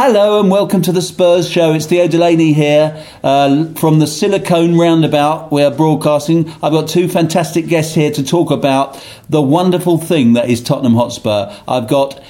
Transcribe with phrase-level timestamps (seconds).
[0.00, 1.72] Hello and welcome to the Spurs Show.
[1.72, 5.50] It's Theo Delaney here uh, from the Silicon Roundabout.
[5.50, 6.48] We're broadcasting.
[6.62, 10.94] I've got two fantastic guests here to talk about the wonderful thing that is Tottenham
[10.94, 11.52] Hotspur.
[11.66, 12.22] I've got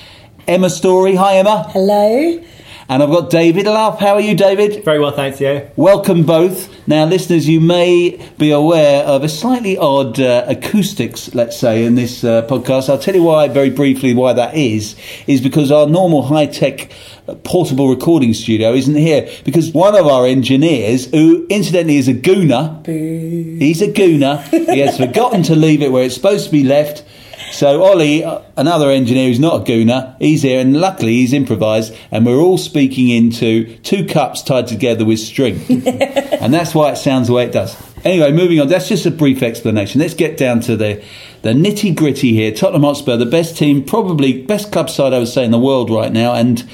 [0.47, 1.14] Emma Story.
[1.16, 1.69] Hi, Emma.
[1.69, 2.42] Hello.
[2.91, 3.98] And I've got David Lough.
[4.00, 4.82] How are you, David?
[4.82, 5.70] Very well, thanks, Theo.
[5.77, 6.75] Welcome both.
[6.88, 11.97] Now, listeners, you may be aware of a slightly odd uh, acoustics, let's say, in
[11.97, 12.88] this uh, podcast.
[12.88, 14.97] I'll tell you why, very briefly, why that is.
[15.27, 16.91] Is because our normal high tech
[17.37, 22.84] portable recording studio isn't here because one of our engineers, who incidentally is a gooner,
[22.87, 27.05] he's a gooner, he has forgotten to leave it where it's supposed to be left.
[27.53, 31.94] So Oli, uh, another engineer who's not a gooner, he's here, and luckily he's improvised,
[32.11, 36.97] and we're all speaking into two cups tied together with string, and that's why it
[36.97, 37.77] sounds the way it does.
[38.05, 38.69] Anyway, moving on.
[38.69, 40.00] That's just a brief explanation.
[40.00, 41.03] Let's get down to the
[41.43, 42.53] the nitty gritty here.
[42.53, 45.91] Tottenham Hotspur, the best team, probably best club side I would say in the world
[45.91, 46.69] right now, and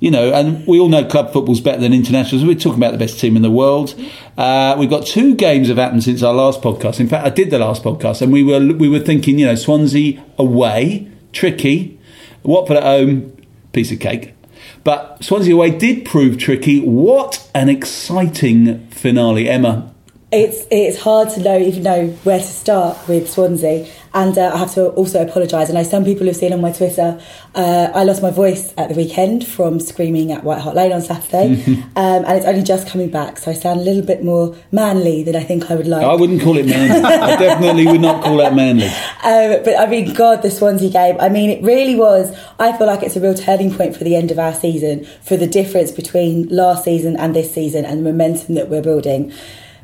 [0.00, 2.44] you know, and we all know club football's better than internationals.
[2.44, 3.94] We're talking about the best team in the world.
[4.36, 7.00] Uh, we've got two games have happened since our last podcast.
[7.00, 9.54] In fact, I did the last podcast, and we were we were thinking, you know,
[9.54, 11.98] Swansea away, tricky.
[12.42, 13.36] Watford at home,
[13.72, 14.34] piece of cake.
[14.82, 16.80] But Swansea away did prove tricky.
[16.80, 19.94] What an exciting finale, Emma.
[20.32, 24.58] It's it's hard to know even know where to start with Swansea, and uh, I
[24.58, 25.70] have to also apologise.
[25.70, 27.20] I know some people have seen on my Twitter.
[27.54, 31.00] Uh, I lost my voice at the weekend from screaming at White Hart Lane on
[31.00, 31.62] Saturday,
[31.96, 35.22] um, and it's only just coming back, so I sound a little bit more manly
[35.22, 36.04] than I think I would like.
[36.04, 37.00] I wouldn't call it manly.
[37.04, 38.86] I definitely would not call that manly.
[38.86, 41.16] Um, but I mean, God, the Swansea game.
[41.20, 42.36] I mean, it really was.
[42.58, 45.36] I feel like it's a real turning point for the end of our season, for
[45.36, 49.32] the difference between last season and this season, and the momentum that we're building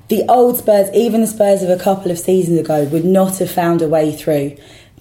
[0.09, 3.51] the old Spurs, even the Spurs of a couple of seasons ago, would not have
[3.51, 4.57] found a way through.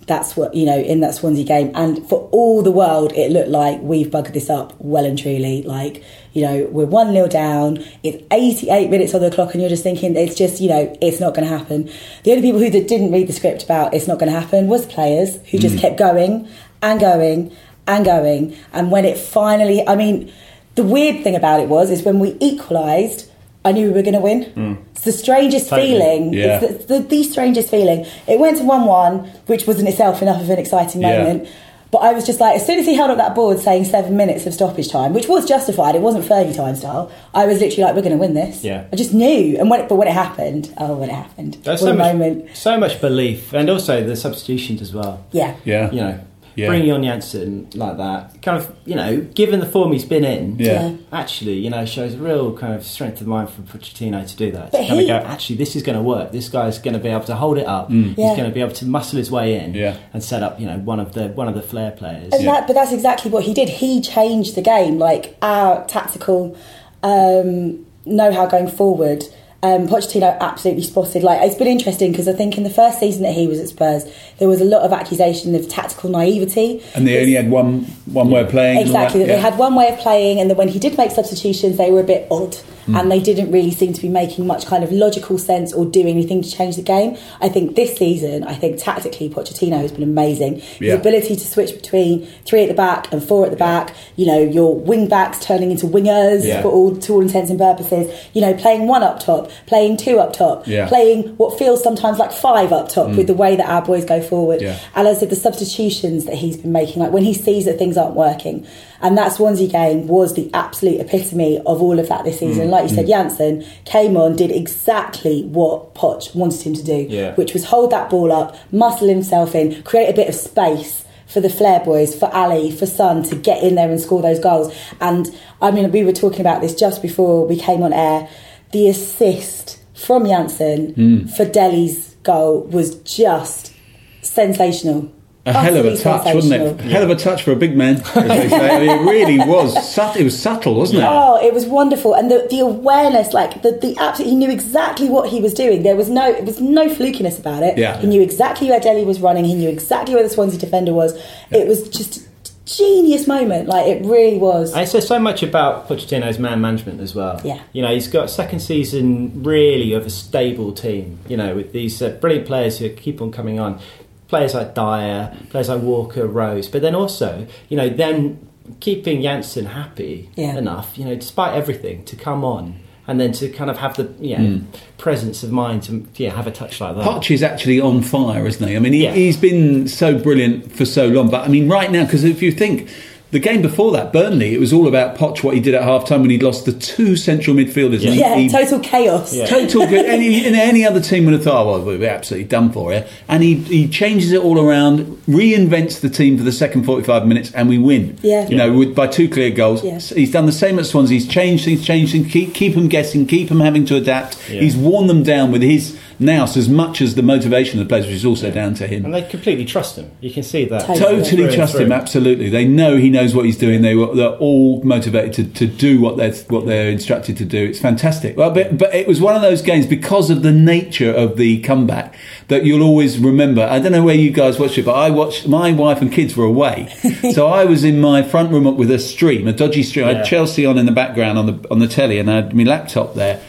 [0.08, 1.72] That's what, you know, in that Swansea game.
[1.74, 5.64] And for all the world, it looked like we've bugged this up well and truly.
[5.64, 9.70] Like, you know, we're 1 0 down, it's 88 minutes on the clock, and you're
[9.70, 11.90] just thinking, it's just, you know, it's not going to happen.
[12.24, 14.86] The only people who didn't read the script about it's not going to happen was
[14.86, 15.82] players who just mm.
[15.82, 16.48] kept going
[16.84, 17.56] and going
[17.88, 18.56] and going.
[18.74, 20.32] And when it finally, I mean,
[20.76, 23.32] the weird thing about it was, is when we equalised,
[23.66, 24.46] I knew we were going to win.
[24.46, 24.78] Mm.
[24.92, 25.90] It's the strangest totally.
[25.90, 26.34] feeling.
[26.34, 26.62] Yeah.
[26.62, 28.06] It's the, the, the, strangest feeling.
[28.28, 31.46] It went to 1 1, which was in itself enough of an exciting moment.
[31.46, 31.52] Yeah.
[31.92, 34.18] But I was just like, as soon as he held up that board saying seven
[34.18, 37.12] minutes of stoppage time, which was justified, it wasn't Fergie time style.
[37.34, 38.64] I was literally like, we're going to win this.
[38.64, 38.88] Yeah.
[38.92, 39.58] I just knew.
[39.58, 42.56] And when it, but when it happened, oh, when it happened, there's so much, moment.
[42.56, 45.26] so much belief, and also the substitutions as well.
[45.32, 45.56] Yeah.
[45.64, 45.90] Yeah.
[45.92, 46.20] You know,
[46.56, 46.68] yeah.
[46.68, 50.58] bringing on Janssen like that, kind of, you know, given the form he's been in,
[50.58, 50.96] yeah.
[51.12, 54.52] actually, you know, shows a real kind of strength of mind from Pochettino to do
[54.52, 54.72] that.
[54.72, 56.32] But to he, go, actually, this is going to work.
[56.32, 57.90] This guy's going to be able to hold it up.
[57.90, 58.18] Mm.
[58.18, 58.30] Yeah.
[58.30, 59.98] He's going to be able to muscle his way in yeah.
[60.14, 62.32] and set up, you know, one of the one of the flair players.
[62.32, 63.70] That, but that's exactly what he did.
[63.70, 66.58] He changed the game, like our tactical
[67.04, 69.24] um, know-how going forward
[69.66, 71.24] um, Pochettino absolutely spotted.
[71.24, 73.70] Like it's been interesting because I think in the first season that he was at
[73.70, 74.06] Spurs,
[74.38, 76.84] there was a lot of accusation of tactical naivety.
[76.94, 78.80] And they only had one one way of playing.
[78.80, 79.36] Exactly, that, yeah.
[79.36, 82.02] they had one way of playing, and that when he did make substitutions, they were
[82.02, 82.58] a bit odd.
[82.86, 83.00] Mm.
[83.00, 86.08] and they didn't really seem to be making much kind of logical sense or doing
[86.08, 87.18] anything to change the game.
[87.42, 90.60] I think this season, I think tactically, Pochettino has been amazing.
[90.60, 94.26] His ability to switch between three at the back and four at the back, you
[94.26, 96.62] know, your wing backs turning into wingers yeah.
[96.62, 100.20] for all to all intents and purposes, you know, playing one up top, playing two
[100.20, 100.88] up top, yeah.
[100.88, 103.18] playing what feels sometimes like five up top mm.
[103.18, 104.62] with the way that our boys go forward.
[104.62, 104.80] Yeah.
[104.96, 107.78] And as I said, the substitutions that he's been making, like when he sees that
[107.78, 108.68] things aren't working,
[109.02, 112.68] and that Swansea game was the absolute epitome of all of that this season.
[112.68, 112.72] Mm.
[112.72, 113.10] Like you said, mm.
[113.10, 117.36] Janssen came on, did exactly what Poch wanted him to do, yeah.
[117.36, 121.40] which was hold that ball up, muscle himself in, create a bit of space for
[121.40, 124.74] the Flair boys, for Alli, for Son to get in there and score those goals.
[125.02, 125.28] And
[125.62, 128.30] I mean, we were talking about this just before we came on air.
[128.72, 131.36] The assist from Janssen mm.
[131.36, 133.74] for Dele's goal was just
[134.22, 135.12] sensational
[135.46, 136.86] a hell of a touch, wasn't it?
[136.86, 138.76] A hell of a touch for a big man, as they say.
[138.76, 139.76] I mean, it really was.
[140.16, 141.08] It was subtle, wasn't it?
[141.08, 145.10] Oh, it was wonderful, and the, the awareness, like the the absolute, he knew exactly
[145.10, 145.84] what he was doing.
[145.84, 147.78] There was no, it was no flukiness about it.
[147.78, 147.98] Yeah.
[148.00, 149.46] He knew exactly where Dele was running.
[149.46, 151.16] He knew exactly where the Swansea defender was.
[151.52, 151.60] Yeah.
[151.60, 152.22] It was just a
[152.66, 153.68] genius moment.
[153.68, 154.74] Like it really was.
[154.74, 157.40] And it says so much about Pochettino's man management as well.
[157.44, 157.62] Yeah.
[157.74, 161.20] You know, he's got second season really of a stable team.
[161.28, 163.80] You know, with these uh, brilliant players who keep on coming on
[164.28, 168.48] players like Dier, players like Walker, Rose, but then also, you know, then
[168.80, 170.58] keeping Janssen happy yeah.
[170.58, 174.12] enough, you know, despite everything, to come on and then to kind of have the
[174.20, 174.66] yeah mm.
[174.98, 177.06] presence of mind to yeah have a touch like that.
[177.06, 178.76] Poch is actually on fire, isn't he?
[178.76, 179.14] I mean, he, yeah.
[179.14, 182.52] he's been so brilliant for so long, but I mean, right now, because if you
[182.52, 182.90] think
[183.36, 186.08] the game before that, Burnley, it was all about Poch, what he did at half
[186.08, 188.02] time when he'd lost the two central midfielders.
[188.02, 189.34] Yeah, yeah he, total chaos.
[189.34, 189.46] Yeah.
[189.46, 193.06] Total any, any other team would have thought, oh, well, we're absolutely done for it.
[193.28, 197.52] And he, he changes it all around, reinvents the team for the second 45 minutes,
[197.52, 198.18] and we win.
[198.22, 198.48] Yeah.
[198.48, 199.84] You know, with, by two clear goals.
[199.84, 200.00] Yeah.
[200.00, 201.20] He's done the same at Swansea.
[201.20, 204.50] He's changed things, changed things, keep, keep them guessing, keep them having to adapt.
[204.50, 204.62] Yeah.
[204.62, 208.06] He's worn them down with his Nous as much as the motivation of the players,
[208.06, 209.06] which is also down to him.
[209.06, 210.12] And they completely trust him.
[210.22, 210.86] You can see that.
[210.86, 212.50] Totally, totally trust him, absolutely.
[212.50, 213.82] They know he knows what he's doing.
[213.82, 217.66] They were, they're all motivated to, to do what they're, what they're instructed to do.
[217.66, 218.38] It's fantastic.
[218.38, 221.62] Well, but, but it was one of those games because of the nature of the
[221.62, 222.16] comeback
[222.48, 223.64] that you'll always remember.
[223.64, 226.38] I don't know where you guys watched it, but I watched, my wife and kids
[226.38, 226.88] were away.
[227.34, 230.06] so I was in my front room up with a stream, a dodgy stream.
[230.06, 230.12] Yeah.
[230.12, 232.56] I had Chelsea on in the background on the, on the telly and I had
[232.56, 233.42] my laptop there.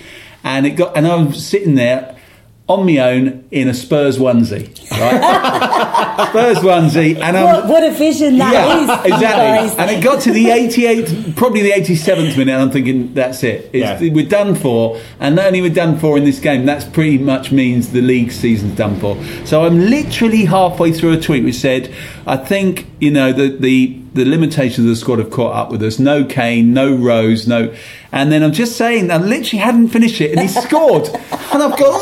[0.42, 2.15] And it got, and I was sitting there
[2.68, 6.28] on my own in a Spurs onesie, right?
[6.28, 9.78] Spurs onesie, and I'm, what, what a vision that yeah, is, exactly.
[9.78, 13.70] And it got to the 88th, probably the 87th minute, and I'm thinking that's it.
[13.72, 14.00] Yeah.
[14.00, 17.52] We're done for, and not only we're done for in this game, that's pretty much
[17.52, 19.22] means the league season's done for.
[19.44, 21.94] So I'm literally halfway through a tweet which said,
[22.26, 25.82] I think you know the the the limitations of the squad have caught up with
[25.82, 25.98] us.
[25.98, 27.72] No Kane, no Rose, no.
[28.10, 31.78] And then I'm just saying, I literally hadn't finished it, and he scored, and I've
[31.78, 32.00] gone,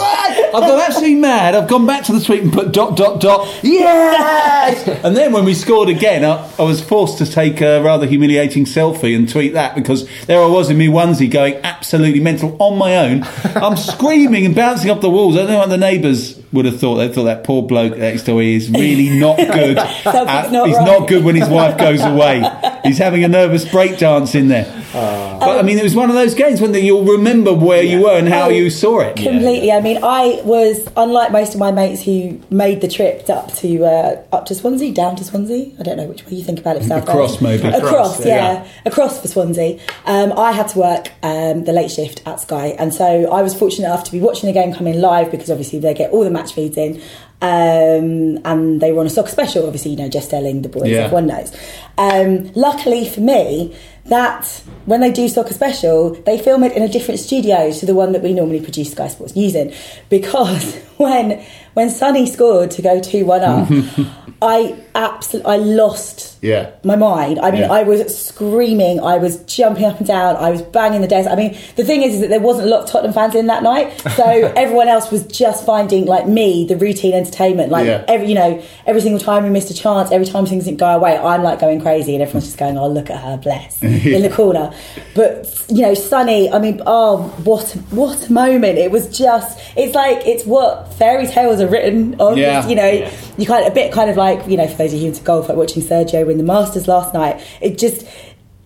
[0.55, 1.55] I've gone absolutely mad.
[1.55, 4.87] I've gone back to the tweet and put dot dot dot, yes.
[5.05, 8.65] and then when we scored again, I, I, was forced to take a rather humiliating
[8.65, 12.79] selfie and tweet that because there I was in me onesie going absolutely mental on
[12.79, 13.23] my own.
[13.56, 15.35] I'm screaming and bouncing off the walls.
[15.37, 16.97] I don't know what the neighbours would have thought.
[16.97, 19.77] They thought that poor bloke next door is really not good.
[19.79, 20.87] at, uh, not he's right.
[20.87, 22.45] not good when his wife goes away.
[22.85, 24.84] He's having a nervous breakdance in there.
[24.94, 27.96] Uh, but I mean, it was one of those games when you'll remember where yeah.
[27.96, 29.17] you were and how oh, you saw it.
[29.17, 29.67] Completely.
[29.67, 29.79] Yeah.
[29.79, 33.85] I mean, I was unlike most of my mates who made the trip up to
[33.85, 35.73] uh, up to Swansea, down to Swansea.
[35.78, 36.85] I don't know which way you think about it.
[36.85, 38.64] South across, maybe across, across yeah.
[38.64, 38.69] yeah.
[38.87, 39.80] across for Swansea.
[40.07, 43.52] Um, I had to work um, the late shift at Sky, and so I was
[43.52, 46.23] fortunate enough to be watching the game come in live because obviously they get all
[46.23, 47.02] the match feeds in.
[47.42, 50.88] Um, and they were on a soccer special, obviously, you know, just telling the boys,
[50.88, 51.00] yeah.
[51.00, 51.54] everyone knows.
[51.99, 56.88] Um, luckily for me, that when they do soccer special, they film it in a
[56.88, 59.73] different studio to the one that we normally produce Sky Sports News in.
[60.11, 61.44] Because when
[61.75, 63.68] when Sonny scored to go two one up,
[64.42, 66.70] I absolutely I lost yeah.
[66.84, 67.40] my mind.
[67.40, 67.73] I mean, yeah.
[67.73, 71.28] I was screaming, I was jumping up and down, I was banging the desk.
[71.30, 73.46] I mean, the thing is, is that there wasn't a lot of Tottenham fans in
[73.46, 74.25] that night, so
[74.56, 77.70] everyone else was just finding like me the routine entertainment.
[77.70, 78.04] Like yeah.
[78.06, 80.94] every you know, every single time we missed a chance, every time things didn't go
[80.94, 84.23] away, I'm like going crazy, and everyone's just going, "Oh, look at her, bless," in
[84.23, 84.73] the corner.
[85.15, 88.79] But you know, Sunny, I mean, oh, what what a moment!
[88.79, 92.37] It was just, it's like it's what fairy tales are written on.
[92.37, 92.67] Yeah.
[92.67, 95.01] You know, you kind of a bit kind of like you know, for those of
[95.01, 97.43] you into golf, like watching Sergio win the Masters last night.
[97.61, 98.07] It just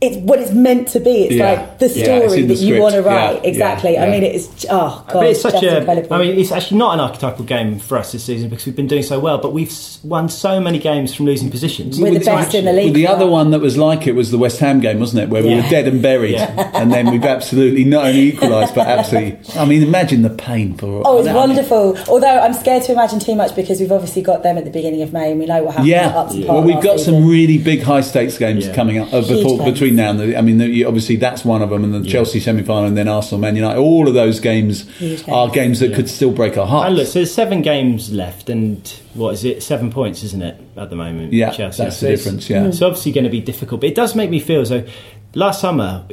[0.01, 1.25] it's what it's meant to be.
[1.25, 1.51] It's Yeah.
[1.53, 3.43] like the story it's in the that you want to write.
[3.43, 3.99] yeah, exactly.
[3.99, 5.79] I mean, it's oh god, but it's such just a.
[5.79, 6.15] incredible.
[6.15, 8.87] I mean, it's actually not an archetypal game for us this season because we've been
[8.87, 9.39] doing so well.
[9.39, 9.73] But we've
[10.05, 12.01] won so many games from losing positions.
[12.01, 12.85] We're the So best in the league.
[12.87, 15.31] Well, the other one that was like it was the West Ham game, wasn't it?
[15.31, 16.71] Where we were dead and buried, Yeah.
[16.75, 19.39] and then we've absolutely not only equalised but absolutely.
[19.59, 21.03] I mean, imagine the pain for.
[21.05, 21.99] Oh, it's I mean, wonderful.
[22.09, 25.03] Although I'm scared to imagine too much because we've obviously got them at the beginning
[25.03, 27.15] of May and we know what happens at Yeah, Upton Park well, we've got season.
[27.15, 28.75] some really big high stakes games Yeah.
[28.75, 29.65] coming up uh, before, games.
[29.91, 32.41] Between now and the, I mean, the, obviously that's one of them, and the Chelsea
[32.41, 33.79] semi final, and then Arsenal, Man United.
[33.79, 34.89] All of those games
[35.29, 36.89] are games that could still break our hearts.
[36.89, 39.63] And look, so there's seven games left, and what is it?
[39.63, 41.33] Seven points, isn't it, at the moment?
[41.33, 41.85] Yeah, Chelsea.
[41.85, 42.67] that's So the difference, yeah.
[42.67, 44.87] it's obviously going to be difficult, but it does make me feel as though
[45.35, 46.07] last summer,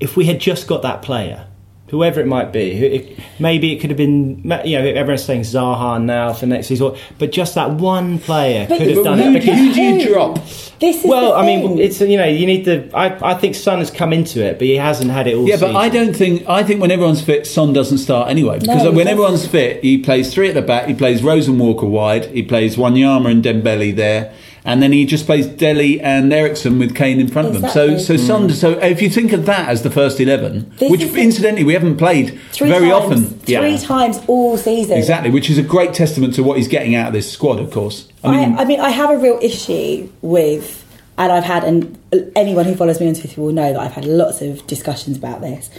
[0.00, 1.47] if we had just got that player,
[1.90, 3.04] whoever it might be, who- if,
[3.40, 4.40] maybe it could have been.
[4.64, 8.78] You know, everyone's saying Zaha now for next season, but just that one player But
[8.78, 9.32] could have you- done who, it.
[9.40, 10.34] Because, who do you drop?
[10.80, 12.88] This is well, I mean, it's you know, you need the.
[12.96, 15.48] I, I think Son has come into it, but he hasn't had it all.
[15.48, 16.48] Yeah, but I don't think.
[16.48, 18.60] I think when everyone's fit, Son doesn't start anyway.
[18.60, 19.08] Because he when doesn't.
[19.08, 20.86] everyone's fit, he plays three at the back.
[20.86, 22.26] He plays Rose and Walker wide.
[22.26, 24.32] He plays Wanyama and Dembele there,
[24.64, 27.70] and then he just plays Dele and Eriksen with Kane in front of them.
[27.70, 28.20] So, so hmm.
[28.20, 28.50] Son.
[28.50, 31.96] So if you think of that as the first eleven, This which incidentally we haven't
[31.96, 33.24] played three very times, often.
[33.40, 34.98] Three times all season.
[34.98, 37.70] Exactly, which is a great testament to what he's getting out of this squad, of
[37.70, 38.08] course.
[38.22, 40.84] I I mean, I, mean, I have a real issue with,
[41.16, 41.98] and I've had, and
[42.34, 45.40] anyone who follows me on Twitter will know that I've had lots of discussions about
[45.40, 45.70] this.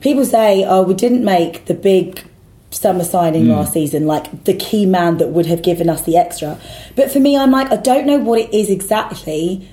[0.00, 2.24] People say, "Oh, we didn't make the big
[2.70, 3.50] summer signing Hmm.
[3.52, 6.56] last season, like the key man that would have given us the extra."
[6.96, 9.68] But for me, I'm like, I don't know what it is exactly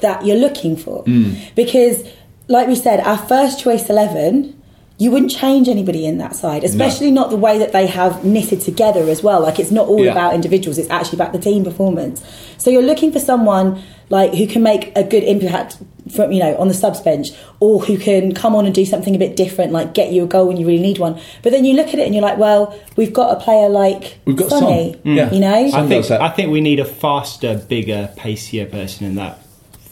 [0.00, 1.30] that you're looking for, Hmm.
[1.54, 2.02] because,
[2.48, 4.54] like we said, our first choice eleven.
[4.98, 8.62] You wouldn't change anybody in that side, especially not the way that they have knitted
[8.62, 9.40] together as well.
[9.42, 10.12] Like it's not all Yeah.
[10.12, 12.22] about individuals; it's actually about the team performance.
[12.56, 15.76] So you're looking for someone like who can make a good impact
[16.14, 17.28] from you know on the subs bench,
[17.60, 20.26] or who can come on and do something a bit different, like get you a
[20.26, 21.20] goal when you really need one.
[21.42, 24.18] But then you look at it and you're like, well, we've got a player like
[24.24, 25.14] We've got Sonny, Son.
[25.14, 25.30] Yeah.
[25.30, 25.54] you know.
[25.74, 26.10] I think does.
[26.12, 29.40] I think we need a faster, bigger, pacier person in that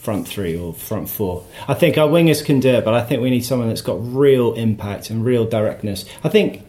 [0.05, 1.43] front three or front four.
[1.67, 3.97] I think our wingers can do it, but I think we need someone that's got
[3.99, 6.05] real impact and real directness.
[6.23, 6.61] I think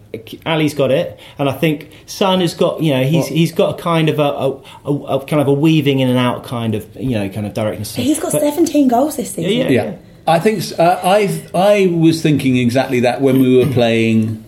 [0.47, 3.83] Alli's got it, and I think Son has got you know he's he's got a
[3.83, 4.51] kind of a, a,
[4.91, 7.53] a, a kind of a weaving in and out kind of you know kind of
[7.55, 7.95] directness.
[7.95, 9.53] He's got But- 17 goals this season.
[9.53, 9.97] Yeah, yeah.
[10.27, 14.45] I think uh, I I was thinking exactly that when we were playing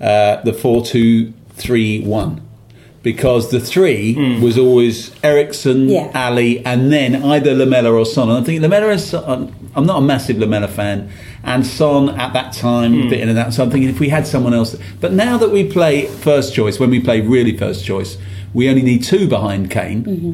[0.00, 2.47] uh, the four two three one.
[3.02, 4.42] Because the three Hmm.
[4.42, 6.08] was always Eriksen, Yeah.
[6.14, 8.28] Alli, and then either Lamela or Son.
[8.28, 9.14] And I think Lamela is.
[9.14, 11.08] I'm not a massive Lamela fan,
[11.44, 13.08] and Son at that time Hmm.
[13.08, 13.54] bit in and out.
[13.54, 14.76] So I'm thinking if we had someone else.
[15.00, 18.18] But now that we play first choice, when we play really first choice,
[18.52, 20.02] we only need two behind Kane.
[20.02, 20.32] Mm-hmm.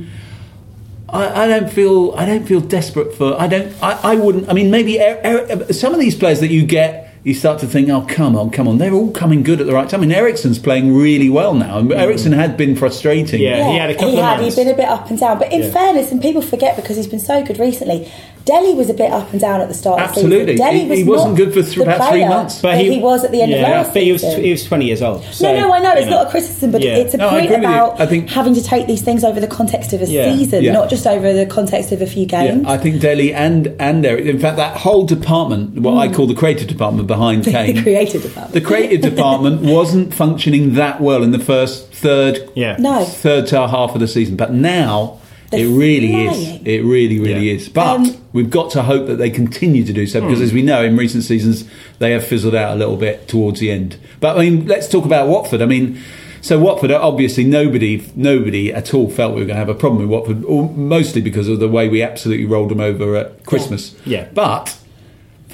[1.10, 4.52] I, I don't feel I don't feel desperate for I don't I, I wouldn't I
[4.54, 5.20] mean maybe Er-
[5.68, 8.50] Er- some of these players that you get you start to think oh come on
[8.50, 11.30] come on they're all coming good at the right time I mean Eriksen's playing really
[11.30, 12.36] well now and Eriksen mm.
[12.36, 13.70] had been frustrating Yeah.
[13.70, 14.40] he had a couple he of had.
[14.40, 15.38] He'd been a bit up and down.
[15.38, 15.70] But in Yeah.
[15.70, 18.10] fairness, and people forget because he's been so good recently,
[18.44, 20.40] Dele was a bit up and down at the start Absolutely.
[20.40, 20.66] of the season.
[20.66, 22.60] Dele He- was he wasn't not good for th- the about three months.
[22.60, 24.84] that he, was at the end yeah, of last but he was he was 20
[24.84, 25.24] years old.
[25.32, 26.96] so, no, no, I know it's not a criticism, but Yeah.
[26.96, 29.94] it's a No, point about I think- having to take these things over the context
[29.94, 30.34] of a Yeah.
[30.36, 32.64] season, not just over the context of a few games.
[32.66, 36.14] Yeah, I think Dele and and Eric in fact that whole department what I hmm.
[36.14, 38.52] call the creative department behind the Kane creative department.
[38.52, 42.76] the creative department wasn't functioning that well in the first third Yeah.
[42.78, 43.04] No.
[43.04, 45.14] third to half of the season but now
[45.56, 46.30] They're it really flying.
[46.30, 47.54] is it really really Yeah.
[47.56, 50.26] is but Um, we've got to hope that they continue to do so Hmm.
[50.28, 51.64] because as we know in recent seasons
[51.98, 55.04] they have fizzled out a little bit towards the end but I mean let's talk
[55.04, 55.98] about Watford I mean
[56.40, 60.02] so Watford, obviously, nobody, nobody at all felt we were going to have a problem
[60.02, 60.46] with Watford,
[60.76, 63.94] mostly because of the way we absolutely rolled them over at Christmas.
[64.04, 64.26] Yeah.
[64.34, 64.76] But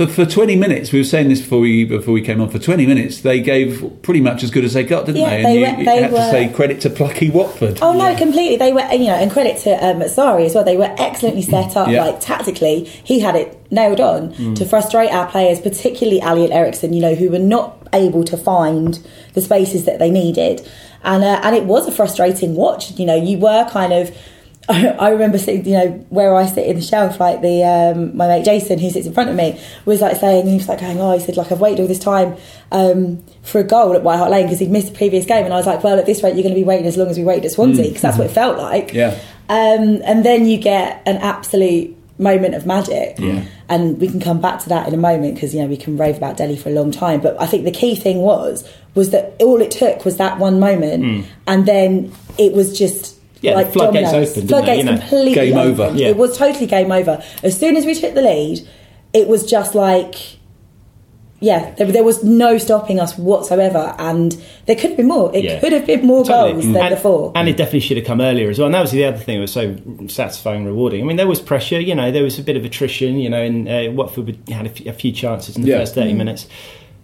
[0.07, 2.49] for, for 20 minutes, we were saying this before we before we came on.
[2.49, 5.37] For 20 minutes, they gave pretty much as good as they got, didn't Yeah, they?
[5.37, 7.79] And they you, were- you they had were- to say credit to plucky Watford.
[7.83, 8.57] Oh no, completely.
[8.57, 10.65] They were, you know, and credit to um, Sari as well.
[10.65, 11.89] They were excellently set up.
[11.89, 12.05] Yeah.
[12.05, 16.93] Like tactically, he had it nailed on to frustrate our players, particularly Alli and Eriksen.
[16.93, 18.99] You know, who were not able to find
[19.35, 20.67] the spaces that they needed,
[21.03, 22.99] and uh, and it was a frustrating watch.
[22.99, 24.17] You know, you were kind of.
[24.69, 28.29] I remember sitting, you know, where I sit in the shelf, like the um, my
[28.29, 31.01] mate Jason, who sits in front of me, was like saying, he was like going,
[31.01, 32.37] oh, he said, like I've waited all this time
[32.71, 35.53] um, for a goal at White Hart Lane because he'd missed the previous game, and
[35.53, 37.19] I was like, well, at this rate, you're going to be waiting as long as
[37.19, 38.93] we waited at Swansea because that's what it felt like.
[38.93, 39.19] Yeah.
[39.49, 43.19] Um, and then you get an absolute moment of magic.
[43.19, 43.45] Yeah.
[43.69, 45.97] And we can come back to that in a moment because you know we can
[45.97, 47.21] rave about Dele for a long time.
[47.21, 50.61] But I think the key thing was was that all it took was that one
[50.61, 53.10] moment, and then it was just
[53.43, 54.31] Yeah, like floodgates dominoes.
[54.33, 54.99] opened, Floodgates you know?
[54.99, 55.81] completely Game opened.
[55.81, 55.97] over.
[55.99, 56.09] Yeah.
[56.09, 57.23] It was totally game over.
[57.43, 58.69] As soon as we took the lead,
[59.15, 60.15] it was just like,
[61.43, 64.33] yeah, there, there was no stopping us whatsoever, and
[64.67, 65.35] there could have been more.
[65.35, 65.59] It Yeah.
[65.59, 66.53] could have been more Totally.
[66.53, 67.33] goals than and, before.
[67.35, 68.67] And it definitely should have come earlier as well.
[68.67, 69.75] And that was the other thing that was so
[70.09, 71.01] satisfying and rewarding.
[71.03, 73.41] I mean, there was pressure, you know, there was a bit of attrition, you know,
[73.41, 75.79] and uh, Watford had a few, a few chances in the Yeah.
[75.79, 76.47] first 30 minutes.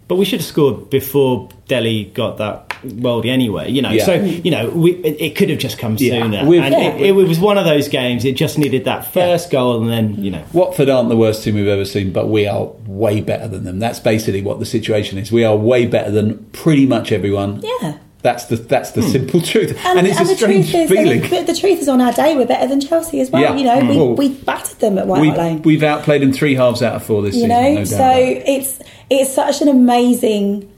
[0.07, 3.91] But we should have scored before Dele got that worldie anyway, you know.
[3.91, 4.05] Yeah.
[4.05, 6.23] So, you know, we, it, it could have just come Yeah.
[6.23, 6.47] sooner.
[6.47, 6.95] We've- and Yeah.
[6.95, 10.23] it, it was one of those games, it just needed that first goal and then,
[10.23, 10.43] you know.
[10.53, 13.79] Watford aren't the worst team we've ever seen, but we are way better than them.
[13.79, 15.31] That's basically what the situation is.
[15.33, 17.63] We are way better than pretty much everyone.
[17.83, 17.99] Yeah.
[18.23, 19.01] That's the that's Hmm.
[19.03, 21.23] the simple truth, and, it's a the strange truth is, feeling.
[21.23, 23.41] and the, the truth is, on our day, we're better than Chelsea as well.
[23.43, 23.55] Yeah.
[23.57, 25.63] You know, we, Well, we battered them at White we, Hart Lane.
[25.63, 27.49] we've outplayed them three halves out of four this you season.
[27.51, 28.81] know, no so about it's
[29.11, 30.69] it's such an amazing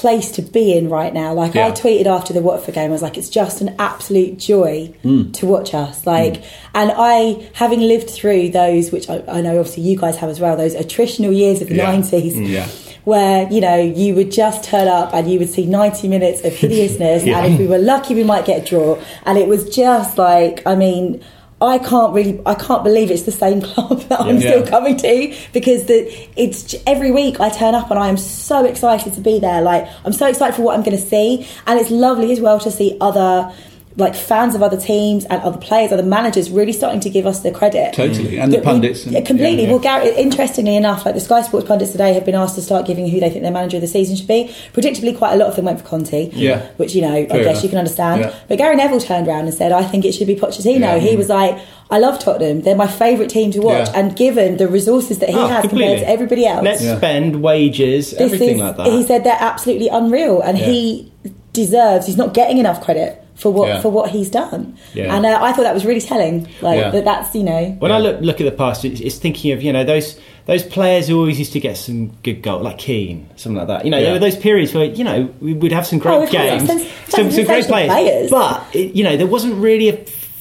[0.00, 1.32] place to be in right now.
[1.34, 1.66] Like Yeah.
[1.68, 5.32] I tweeted after the Watford game, I was like, it's just an absolute joy Mm.
[5.34, 6.06] to watch us.
[6.06, 6.42] Like,
[6.74, 10.40] and I, having lived through those, which I, I know obviously you guys have as
[10.40, 11.90] well, those attritional years of the Yeah.
[11.92, 12.34] nineties.
[12.34, 12.48] Mm.
[12.48, 12.66] Yeah.
[13.04, 16.52] Where you know you would just turn up and you would see ninety minutes of
[16.62, 18.98] hideousness, and if we were lucky, we might get a draw.
[19.24, 21.22] And it was just like, I mean,
[21.60, 24.50] I can't really, I can't believe it's the same club that I'm Yeah.
[24.62, 28.64] still coming to because the it's every week I turn up and I am so
[28.64, 29.60] excited to be there.
[29.60, 32.60] Like I'm so excited for what I'm going to see, and it's lovely as well
[32.60, 33.52] to see other
[33.98, 37.40] like fans of other teams and other players, other managers really starting to give us
[37.40, 37.92] the credit.
[37.94, 38.38] Totally.
[38.38, 39.62] And the That we- pundits and- yeah, completely.
[39.62, 39.70] yeah, yeah.
[39.72, 42.86] Well, Gary, interestingly enough, like the Sky Sports pundits today have been asked to start
[42.86, 44.50] giving who they think their manager of the season should be.
[44.72, 46.30] Predictably, quite a lot of them went for Conte.
[46.32, 46.62] Yeah.
[46.76, 47.62] Which you know, I guess enough.
[47.64, 48.20] you can understand.
[48.20, 48.34] Yeah.
[48.46, 50.98] But Gary Neville turned around and said, "I think it should be Pochettino." Yeah.
[50.98, 51.58] He was like,
[51.90, 52.62] "I love Tottenham.
[52.62, 53.98] They're my favourite team to watch." Yeah.
[54.00, 55.86] And given the resources that he Oh, has completely.
[55.86, 56.96] compared to everybody else, Let's Yeah.
[56.98, 58.86] spend wages, this everything is, like that.
[58.86, 60.66] He said they're absolutely unreal, and Yeah.
[60.66, 61.12] he
[61.52, 62.06] deserves.
[62.06, 63.80] He's not getting enough credit for what Yeah.
[63.80, 64.76] for what he's done.
[64.94, 65.14] Yeah.
[65.14, 66.46] And uh, I thought that was really telling.
[66.60, 66.90] Like Yeah.
[66.90, 67.04] that.
[67.04, 67.76] That's you know.
[67.78, 70.62] When I look look at the past, it's, it's thinking of you know those those
[70.64, 73.84] players who always used to get some good goals, like Keane, something like that.
[73.84, 74.04] You know, Yeah.
[74.04, 76.78] there were those periods where you know we would have some great Oh, games, some-
[77.08, 78.30] some, some great players, players.
[78.30, 79.96] but it, you know there wasn't really a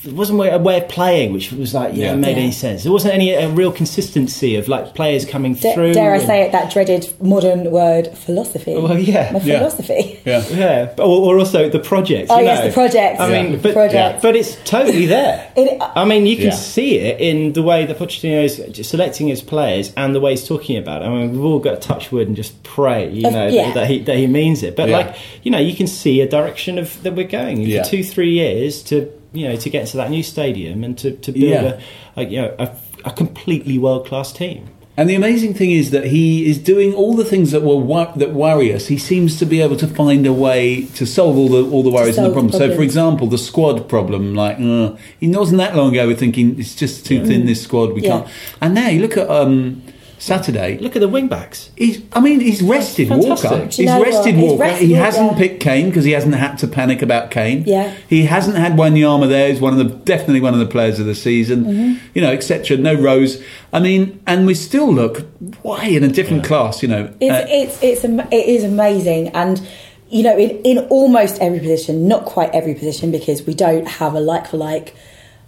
[0.08, 2.16] there wasn't a way of playing which was like yeah, Yeah.
[2.16, 2.44] made Yeah.
[2.44, 2.84] any sense.
[2.84, 5.94] There wasn't any a real consistency of like players coming Da- through.
[5.94, 6.52] dare I say it?
[6.52, 8.76] That dreaded modern word, philosophy.
[8.76, 9.32] Well, yeah.
[9.34, 9.58] my Yeah.
[9.60, 10.20] philosophy.
[10.26, 10.44] Yeah.
[10.54, 12.28] Yeah, or, or also the project.
[12.32, 12.68] Oh, you yes, know.
[12.68, 13.20] the project.
[13.20, 13.44] I Yeah.
[13.44, 14.22] mean, but, Project.
[14.22, 15.36] but it's totally there.
[15.58, 16.52] It- uh, I mean, you can Yeah.
[16.76, 20.48] see it in the way that Pochettino is selecting his players and the way he's
[20.48, 21.06] talking about it.
[21.06, 23.66] I mean, we've all got to touch wood and just pray, you Of- know, yeah.
[23.66, 24.76] that, that he that he means it.
[24.76, 24.98] But Yeah.
[24.98, 27.84] like, you know, you can see a direction of that we're going Yeah.
[27.84, 31.12] for two, three years to you know to get to that new stadium and to,
[31.12, 31.80] to build Yeah.
[32.16, 32.72] a, a you know a,
[33.06, 34.70] a completely world class team.
[35.00, 38.12] And the amazing thing is that he is doing all the things that will wor-
[38.16, 38.88] that worry us.
[38.88, 41.92] He seems to be able to find a way to solve all the all the
[41.92, 42.58] worries and the solve the problems.
[42.58, 44.34] So, for example, the squad problem.
[44.34, 46.08] Like, uh, he wasn't that long ago.
[46.08, 47.46] We're thinking it's just too thin.
[47.46, 48.22] This squad, we Yeah.
[48.22, 48.28] can't.
[48.60, 49.84] And now you look at um,
[50.20, 50.78] Saturday.
[50.80, 51.70] Look at the wing backs.
[51.78, 53.52] He's, I mean, he's rested Fantastic.
[53.52, 53.66] Walker.
[53.66, 54.08] He's you know what?
[54.08, 54.60] rested He's Walker.
[54.62, 57.64] rested he hasn't picked Kane because he hasn't had to panic about Kane.
[57.68, 57.94] Yeah.
[58.10, 59.50] He hasn't had Wanyama there.
[59.50, 61.66] He's one of the definitely one of the players of the season.
[61.66, 62.08] Mm-hmm.
[62.16, 62.78] You know, etc.
[62.78, 63.44] No Rose.
[63.72, 65.26] I mean, and we still look
[65.64, 66.82] way in a different class.
[66.82, 69.30] You know, It's, Uh, it's, it's, it is amazing.
[69.30, 69.62] And,
[70.10, 74.16] you know, in, in almost every position, not quite every position, because we don't have
[74.16, 74.96] a like for like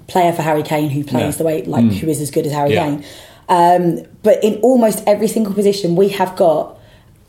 [0.07, 1.37] player for Harry Kane who plays No.
[1.39, 2.85] the way, like, who is as good as Harry Yeah.
[2.85, 3.05] Kane.
[3.49, 6.77] Um, but in almost every single position, we have got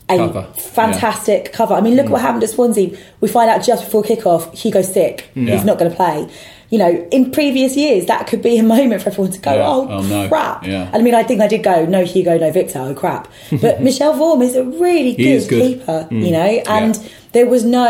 [0.09, 0.43] a Cover.
[0.53, 1.73] fantastic cover.
[1.73, 2.11] I mean, look mm.
[2.11, 2.97] what happened at Swansea.
[3.21, 5.29] We find out just before kickoff, Hugo's sick.
[5.35, 5.47] Mm.
[5.47, 5.55] Yeah.
[5.55, 6.29] He's not going to play.
[6.69, 9.67] You know, in previous years, that could be a moment for everyone to go, Yeah.
[9.67, 10.27] oh, Oh, no.
[10.27, 10.65] crap.
[10.65, 10.89] Yeah.
[10.93, 13.27] I mean, I think I did go, no Hugo, no Victor, oh crap.
[13.61, 15.61] But Michel Vorm is a really good, good.
[15.79, 16.31] keeper, you mm.
[16.31, 17.03] know, and Yeah.
[17.31, 17.87] there was no,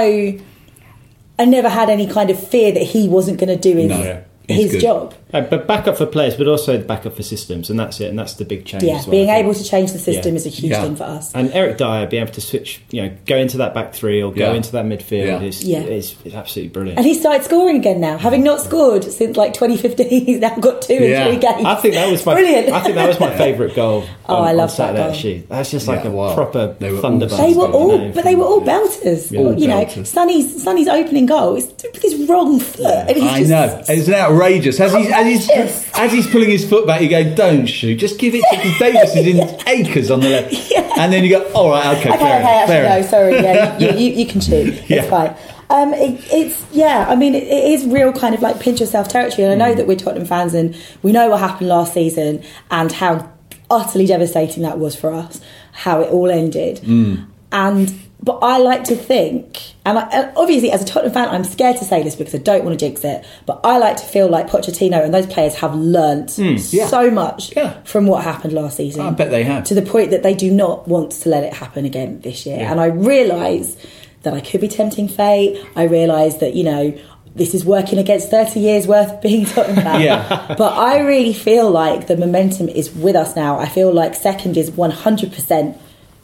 [1.40, 4.24] I never had any kind of fear that he wasn't going to do his, No,
[4.48, 4.82] his good.
[4.82, 5.14] job.
[5.34, 8.10] Uh, but backup for players, but also backup for systems, and that's it.
[8.10, 8.84] And that's the big change.
[8.84, 10.38] Yeah, as well, being able to change the system Yeah.
[10.38, 10.84] is a huge Yeah.
[10.84, 11.32] thing for us.
[11.34, 14.32] And Eric Dier being able to switch, you know, go into that back three or
[14.32, 14.54] go Yeah.
[14.58, 15.42] into that midfield Yeah.
[15.42, 15.80] is, Yeah.
[15.84, 16.98] is is absolutely brilliant.
[16.98, 20.08] And he started scoring again now, having not scored since like 2015.
[20.26, 21.26] He's now got two Yeah.
[21.28, 21.66] in three games.
[21.66, 22.70] I think that was my brilliant.
[22.70, 24.04] I think that was my favourite goal.
[24.28, 25.06] Oh, on, I on love that goal.
[25.06, 26.34] Actually, that's just like Yeah, a wow.
[26.36, 27.40] proper They thunderbolt.
[27.42, 29.38] They were all, you know, but they were all from- belters.
[29.38, 30.08] All you know, belters.
[30.08, 32.86] Sonny's Sonny's opening goal is with his wrong foot.
[33.08, 34.80] And he's I just, know it's outrageous.
[34.80, 38.20] As he's as he's, as he's pulling his foot back, you go, "Don't shoot, just
[38.20, 40.92] give it to because Davies is in acres on the left." Yeah.
[40.98, 43.34] And then you go, "All right, okay, Okay, fair okay, enough, actually, fair no, sorry.
[43.36, 44.68] Yeah, you, you, you can shoot.
[44.76, 45.10] It's Yeah.
[45.10, 45.36] fine.
[45.70, 47.06] Um, it, it's yeah.
[47.08, 49.48] I mean, it, it is real kind of like pinch yourself territory.
[49.48, 49.70] And I Mm.
[49.70, 53.32] know that we're Tottenham fans, and we know what happened last season and how
[53.70, 55.40] utterly devastating that was for us.
[55.72, 57.26] How it all ended, Mm.
[57.54, 61.44] and but I like to think, and, I, and obviously as a Tottenham fan, I'm
[61.44, 63.26] scared to say this because I don't want to jinx it.
[63.48, 66.86] But I like to feel like Pochettino and those players have learnt hmm, yeah.
[66.88, 67.82] so much Yeah.
[67.84, 69.02] from what happened last season.
[69.02, 69.64] I bet they have.
[69.66, 72.60] to the point that they do not want to let it happen again this year.
[72.60, 73.76] And I realise
[74.22, 75.60] that I could be tempting fate.
[75.76, 76.98] I realise that you know.
[77.34, 80.02] This is working against 30 years worth of being Tottenham fan.
[80.10, 80.54] Yeah.
[80.58, 83.58] But I really feel like the momentum is with us now.
[83.58, 85.78] I feel like second is 100%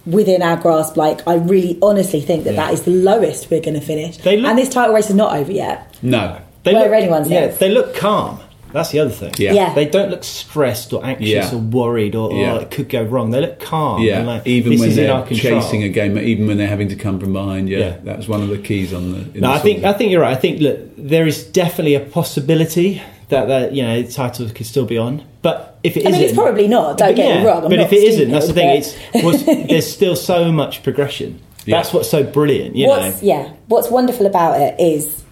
[0.08, 0.98] within our grasp.
[0.98, 4.18] Like, I really honestly think that that is the lowest we're going to finish.
[4.18, 5.96] They look- and this title race is not over yet.
[6.02, 6.40] No.
[6.64, 8.40] They Where anyone yeah, they look calm.
[8.74, 9.34] That's the other thing.
[9.38, 9.54] Yeah.
[9.54, 9.74] Yeah.
[9.74, 11.54] They don't look stressed or anxious Yeah.
[11.56, 12.56] or worried or, or Yeah.
[12.58, 13.32] it could go wrong.
[13.32, 14.02] They look calm.
[14.02, 16.58] Yeah, and like, even this when is in our they're chasing a game, even when
[16.58, 17.70] they're having to come from behind.
[17.70, 17.94] Yeah, Yeah.
[18.04, 19.18] that was one of the keys on the.
[19.20, 20.36] in No, the I think I think you're right.
[20.36, 24.66] I think look, there is definitely a possibility that that you know the title could
[24.66, 27.46] still be on, but if it I mean, it's probably not, don't But get me
[27.48, 28.78] wrong, I'm but not if it isn't, that's the thing.
[28.78, 31.42] It's was, there's still so much progression.
[31.66, 32.76] That's what's so brilliant.
[32.76, 35.26] You what's, know, Yeah, what's wonderful about it is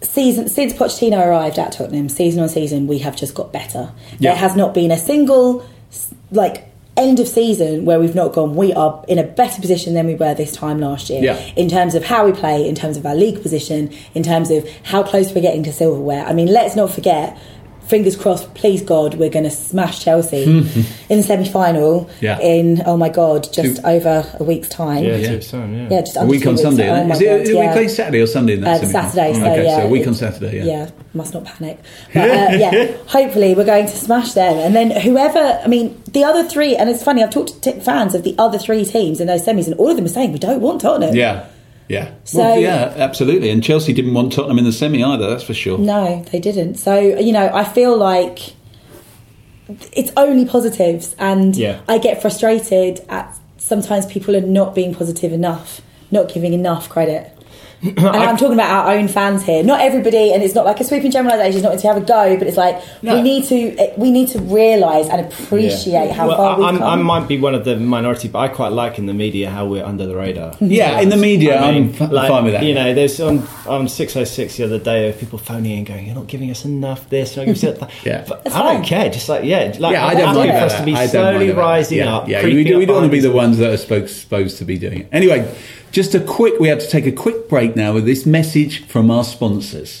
[0.00, 3.92] season since Pochettino arrived at Tottenham, season on season, we have just got better.
[4.18, 4.30] Yeah.
[4.30, 5.66] There has not been a single
[6.30, 8.54] like end of season where we've not gone.
[8.54, 11.36] We are in a better position than we were this time last year Yeah.
[11.56, 14.68] in terms of how we play, in terms of our league position, in terms of
[14.82, 16.24] how close we're getting to silverware.
[16.26, 17.36] I mean, let's not forget.
[17.92, 22.38] Fingers crossed, please God, we're going to smash Chelsea in the semi final Yeah.
[22.40, 25.04] in, oh my God, just Two- over a week's time.
[25.04, 25.30] yeah, Yeah.
[25.32, 25.40] yeah.
[25.40, 25.88] Time, yeah.
[25.90, 26.62] Yeah, just a week on weeks.
[26.62, 26.88] Sunday.
[26.88, 27.08] Oh isn't it?
[27.08, 27.66] my God, yeah.
[27.68, 29.10] we play Saturday or Sunday in that Uh, semi-final?
[29.10, 30.56] Saturday, so okay, yeah, so a week it- on Saturday.
[30.56, 30.64] Yeah.
[30.64, 31.78] Yeah, must not panic.
[32.14, 34.56] But uh, yeah, hopefully we're going to smash them.
[34.56, 37.80] And then whoever, I mean, the other three, and it's funny, I've talked to t-
[37.80, 40.32] fans of the other three teams in those semis, and all of them are saying
[40.32, 41.14] we don't want Tottenham.
[41.14, 41.44] Yeah,
[41.92, 42.10] yeah.
[42.24, 43.50] So- well, yeah, absolutely.
[43.50, 45.28] And Chelsea didn't want Tottenham in the semi either.
[45.30, 45.78] That's for sure.
[45.78, 46.74] No, they didn't.
[46.76, 48.38] So, you know, I feel like
[49.92, 51.78] it's only positives, and Yeah.
[51.88, 57.31] I get frustrated at sometimes people are not being positive enough, not giving enough credit.
[57.82, 59.62] And I'm talking about our own fans here.
[59.64, 61.56] Not everybody, and it's not like a sweeping generalisation.
[61.56, 63.16] It's not to have a go, but it's like No.
[63.16, 66.68] we need to eh, we need to realise and appreciate how Well, far we've I,
[66.68, 67.00] I'm, come.
[67.00, 69.66] I might be one of the minority, but I quite like in the media how
[69.66, 70.56] we're under the radar.
[70.60, 72.62] Yeah, in the media, I'm f- fine with that.
[72.64, 76.14] You know, there's on on 606 the other day of people phoning in going, "You're
[76.14, 78.24] not giving us enough this, you're not giving us that." Yeah.
[78.28, 78.84] but That's I don't fine.
[78.84, 79.10] care.
[79.10, 80.78] Just like yeah, like yeah, I I'm don't happy mind for about us that.
[80.78, 82.28] to be I don't slowly mind rising yeah, up.
[82.28, 84.64] Yeah, we, do, we don't want to be the ones that are supposed, supposed to
[84.64, 85.08] be doing it.
[85.12, 85.52] Anyway,
[85.92, 86.58] just a quick.
[86.58, 90.00] We have to take a quick break now with this message from our sponsors.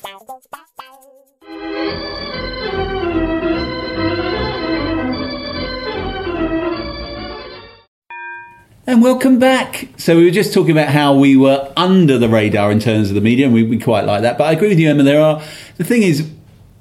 [8.91, 9.87] And welcome back.
[9.95, 13.15] So we were just talking about how we were under the radar in terms of
[13.15, 14.37] the media, and we, we quite like that.
[14.37, 15.01] But I agree with you, Emma.
[15.03, 15.41] There are
[15.77, 16.29] the thing is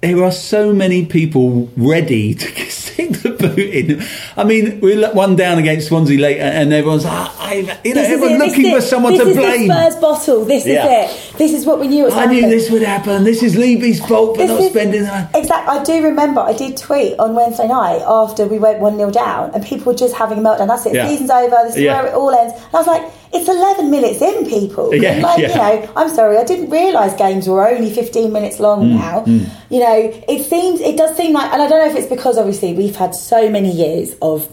[0.00, 4.02] there are so many people ready to stick the boot in.
[4.36, 7.74] I mean, we let one down against Swansea later, and everyone's ah, I, you know,
[7.82, 9.68] This is everyone's this looking is for someone this to is blame.
[9.68, 10.44] The Spurs bottle.
[10.46, 11.04] This Yeah.
[11.04, 11.38] is it.
[11.38, 13.24] This is what we knew was I knew this would happen.
[13.24, 15.02] This is Levy's fault for This not is- spending.
[15.02, 15.78] The- Exactly.
[15.78, 19.50] I do remember I did tweet on Wednesday night after we went 1 0 down
[19.54, 20.68] and people were just having a meltdown.
[20.68, 20.94] That's it.
[20.94, 21.08] Yeah.
[21.08, 21.56] Season's over.
[21.66, 22.02] This is Yeah.
[22.02, 22.54] where it all ends.
[22.54, 24.94] And I was like, it's 11 minutes in, people.
[24.94, 25.48] Yeah, like, yeah.
[25.48, 25.54] you
[25.86, 29.24] know, I'm sorry, I didn't realise games were only 15 minutes long Mm, now.
[29.70, 32.38] You know, it seems, it does seem like, and I don't know if it's because
[32.38, 34.48] obviously we've had so many years of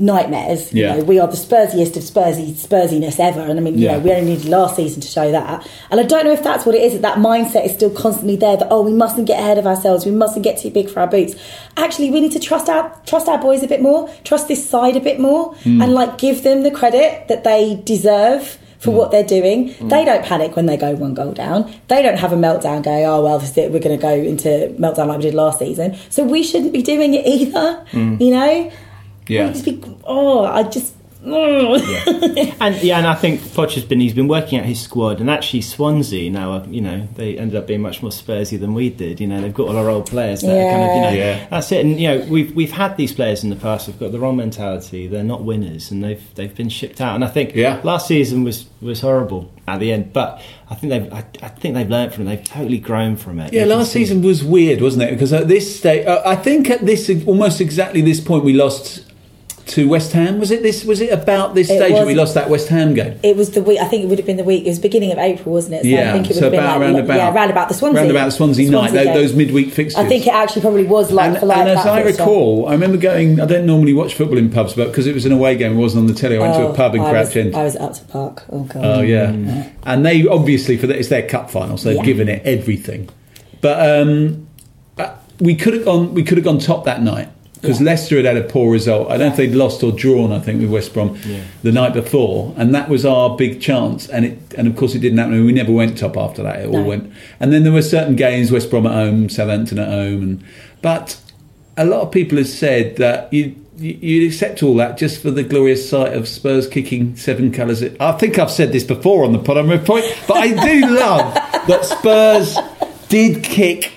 [0.00, 0.72] nightmares.
[0.72, 0.94] Yeah.
[0.94, 3.98] You know, we are the Spursiest of Spursy Spursiness ever, and I mean, you Yeah.
[3.98, 5.66] know, we only needed last season to show that.
[5.90, 6.98] And I don't know if that's what it is.
[6.98, 8.56] That that mindset is still constantly there.
[8.56, 10.06] That oh, we mustn't get ahead of ourselves.
[10.06, 11.34] We mustn't get too big for our boots.
[11.76, 14.08] Actually, we need to trust our trust our boys a bit more.
[14.24, 15.82] Trust this side a bit more, Hmm.
[15.82, 18.58] and like give them the credit that they deserve.
[18.78, 18.96] For hmm.
[18.96, 19.88] what they're doing, hmm.
[19.88, 21.70] they don't panic when they go one goal down.
[21.88, 23.72] They don't have a meltdown, going, "Oh well, this is it.
[23.72, 26.80] we're going to go into meltdown like we did last season." So we shouldn't be
[26.80, 27.84] doing it either.
[27.90, 28.16] Hmm.
[28.18, 28.70] You know.
[29.30, 29.52] Yeah.
[29.64, 34.58] Be, oh, I just and yeah, and I think Poch has been he's been working
[34.58, 38.00] out his squad, and actually Swansea now, are, you know, they ended up being much
[38.00, 39.20] more Spursy than we did.
[39.20, 41.46] You know, they've got all our old players that are kind of, you know, Yeah.
[41.50, 41.84] that's it.
[41.84, 44.36] And you know, we've we've had these players in the past who've got the wrong
[44.38, 45.06] mentality.
[45.08, 47.16] They're not winners, and they've they've been shipped out.
[47.16, 47.80] And I think Yeah.
[47.84, 50.40] last season was was horrible at the end, but
[50.70, 52.34] I think they've I, I think they've learned from it.
[52.36, 53.52] They've totally grown from it.
[53.52, 55.10] Yeah, You last season was weird, wasn't it?
[55.10, 59.02] Because at this stage, uh, I think at this almost exactly this point, we lost
[59.70, 60.38] to West Ham.
[60.38, 60.84] Was it this?
[60.84, 63.18] Was it about this It stage that we lost that West Ham game?
[63.22, 63.78] It was the week.
[63.80, 64.64] I think it would have been the week.
[64.66, 65.82] It was beginning of April, wasn't it?
[65.82, 67.50] So yeah, I think it would so have been about like, round about yeah, round
[67.50, 69.14] about the Swansea, round about the Swansea, night, tho- game.
[69.14, 70.04] those midweek fixtures.
[70.04, 71.58] I think it actually probably was like and, for like.
[71.58, 73.40] and as I recall, I remember going.
[73.40, 75.80] I don't normally watch football in pubs, but because it was an away game, it
[75.80, 76.36] wasn't on the telly.
[76.36, 77.54] I went to a Oh, pub in I Crouch was, End.
[77.56, 78.44] I was at Upton Park.
[78.50, 78.84] Oh god.
[78.84, 82.04] Oh yeah, and they obviously for the, it's their cup final, so they've Yeah.
[82.04, 83.08] given it everything.
[83.60, 84.46] But um,
[84.98, 86.14] uh, we could have gone.
[86.14, 87.28] We could have gone top that night
[87.60, 89.08] because Leicester had had a poor result.
[89.08, 90.32] I don't know if they'd lost or drawn.
[90.32, 91.18] I think with West Brom
[91.62, 94.08] the night before, and that was our big chance.
[94.08, 95.44] And it and of course it didn't happen.
[95.44, 96.60] We never went top after that.
[96.60, 97.12] It all went.
[97.38, 100.44] And then there were certain games: West Brom at home, Southampton at home, and
[100.82, 101.20] but
[101.76, 103.44] a lot of people have said that you.
[103.44, 107.82] you- You'd accept all that just for the glorious sight of Spurs kicking seven colours.
[107.98, 109.56] I think I've said this before on the pod.
[109.56, 111.32] I'm a point, but I do love
[111.66, 112.58] that Spurs
[113.08, 113.90] did kick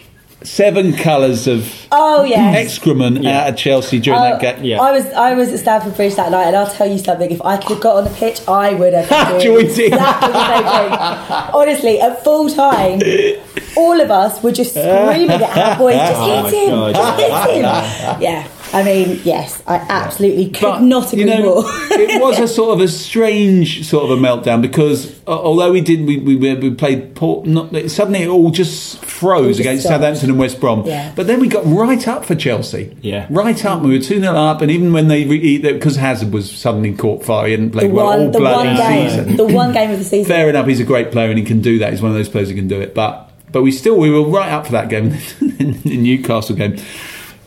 [0.43, 2.55] seven colours of Oh, yes.
[2.55, 4.79] excrement out of Chelsea during Oh, that game.
[4.79, 7.29] I was I was at Stamford Bridge that night, and I'll tell you something.
[7.31, 9.93] If I could have got on the pitch, I would have been doing Joined in.
[9.93, 11.49] exactly the same.
[11.55, 13.01] Honestly, at full time,
[13.77, 16.73] all of us were just screaming at our boys, "Just Oh hit him!
[16.73, 17.17] Oh God.
[17.19, 21.43] Just hit him!" Yeah, I mean, yes, I absolutely could But, not agree you know,
[21.43, 21.63] more.
[21.91, 25.81] it was a sort of a strange sort of a meltdown because uh, although we
[25.81, 30.01] did, we, we, we played Port, not, suddenly it all just froze just against stopped.
[30.01, 30.85] Southampton and West Brom.
[30.87, 31.13] Yeah.
[31.15, 32.97] But then we got right up for Chelsea.
[33.01, 33.27] Yeah.
[33.29, 33.83] Right up.
[33.83, 35.23] We were 2 0 up, and even when they,
[35.59, 38.69] because Hazard was suddenly caught fire, he hadn't the played well all one, the bloody
[38.69, 39.37] one game, season.
[39.37, 40.25] the one game of the season.
[40.25, 41.91] Fair enough, he's a great player and he can do that.
[41.91, 42.95] He's one of those players who can do it.
[42.95, 45.09] But but we still we were right up for that game.
[45.39, 46.77] the Newcastle game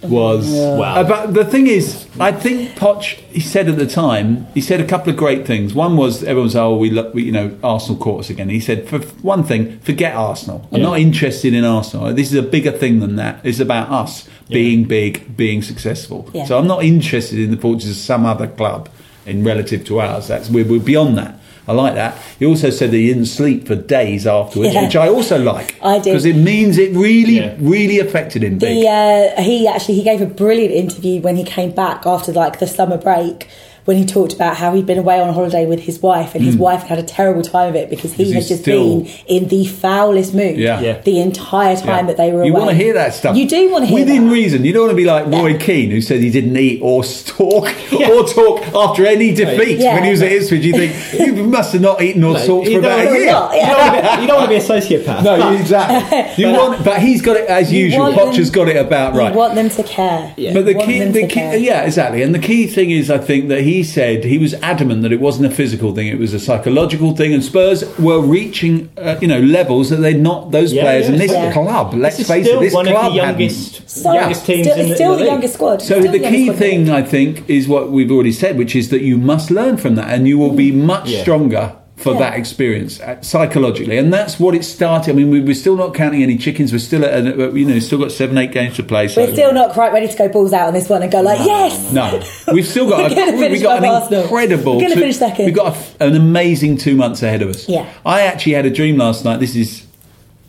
[0.08, 0.96] was Wow.
[0.96, 4.80] Uh, but the thing is, I think Poch he said at the time he said
[4.80, 5.74] a couple of great things.
[5.74, 8.48] One was everyone's oh we, look, we you know Arsenal caught us again.
[8.48, 10.68] He said for one thing, forget Arsenal.
[10.72, 10.84] I'm Yeah.
[10.90, 12.12] not interested in Arsenal.
[12.14, 13.40] This is a bigger thing than that.
[13.44, 16.30] It's about us being big, being successful.
[16.32, 16.44] Yeah.
[16.44, 18.88] So I'm not interested in the fortunes of some other club
[19.26, 20.28] in relative to ours.
[20.28, 21.40] That's we're, we're beyond that.
[21.68, 22.16] I like that.
[22.38, 24.84] He also said that he didn't sleep for days afterwards, Yeah.
[24.84, 25.74] which I also like.
[25.82, 26.04] I do.
[26.10, 27.54] because it means it really, Yeah.
[27.58, 28.58] really affected him.
[28.58, 28.82] Big.
[28.82, 32.58] The, uh, he actually he gave a brilliant interview when he came back after like
[32.60, 33.48] the summer break
[33.86, 36.56] when he talked about how he'd been away on holiday with his wife and his
[36.56, 36.62] hmm.
[36.62, 39.10] wife had had a terrible time of it because he Because had just still- been
[39.26, 40.80] in the foulest mood Yeah.
[40.80, 41.00] Yeah.
[41.02, 42.02] the entire time Yeah.
[42.06, 42.46] that they were away.
[42.46, 42.60] You away.
[42.64, 43.36] want to hear that stuff.
[43.36, 44.32] You do want to hear within that.
[44.32, 44.64] reason.
[44.64, 47.68] You don't want to be like Roy Keane, who said he didn't eat or talk
[47.92, 49.94] or talk after any defeat Yeah.
[49.94, 50.64] when he was at Ipswich.
[50.64, 50.92] You think
[51.36, 53.26] you must have not eaten or No, talked for about a year.
[53.26, 53.66] Not, yeah.
[53.70, 55.22] You don't want to be- you don't want to be a sociopath.
[55.22, 56.44] No, you- exactly.
[56.44, 58.12] You uh, want, but he's got it as usual.
[58.12, 59.34] Potcher's got it about You right.
[59.34, 60.34] want them to care.
[60.36, 60.52] Yeah.
[60.54, 61.56] But the key, the key care.
[61.56, 62.22] yeah, exactly.
[62.22, 65.20] And the key thing is, I think that he said he was adamant that it
[65.20, 67.32] wasn't a physical thing; it was a psychological thing.
[67.34, 71.12] And Spurs were reaching, uh, you know, levels that they'd not those Yeah, players yeah,
[71.12, 71.52] in this yeah.
[71.52, 71.94] club.
[71.94, 74.66] Let's This is face still it, this one club of the youngest, So, youngest teams
[74.66, 75.32] still, in the, still in the, the, league.
[75.32, 75.82] youngest squad.
[75.82, 76.94] So Still the key squad thing, league.
[76.94, 80.08] I think, is what we've already said, which is that you must learn from that,
[80.10, 81.22] and you will be much Yeah.
[81.22, 82.18] stronger for Yeah.
[82.20, 85.12] that experience uh, psychologically, and that's what it started.
[85.12, 86.70] I mean, we, we're still not counting any chickens.
[86.72, 89.08] We're still, at, uh, you know, still got seven, eight games to play.
[89.08, 91.22] So We're still not quite ready to go balls out on this one and go
[91.22, 91.92] like, yes.
[91.92, 94.22] No, we've still got We're gonna a, finish we've got an Arsenal.
[94.22, 94.74] incredible.
[94.74, 95.46] We're going to finish second.
[95.46, 97.66] We've got a an amazing two months ahead of us.
[97.68, 97.90] Yeah.
[98.04, 99.40] I actually had a dream last night.
[99.40, 99.86] This is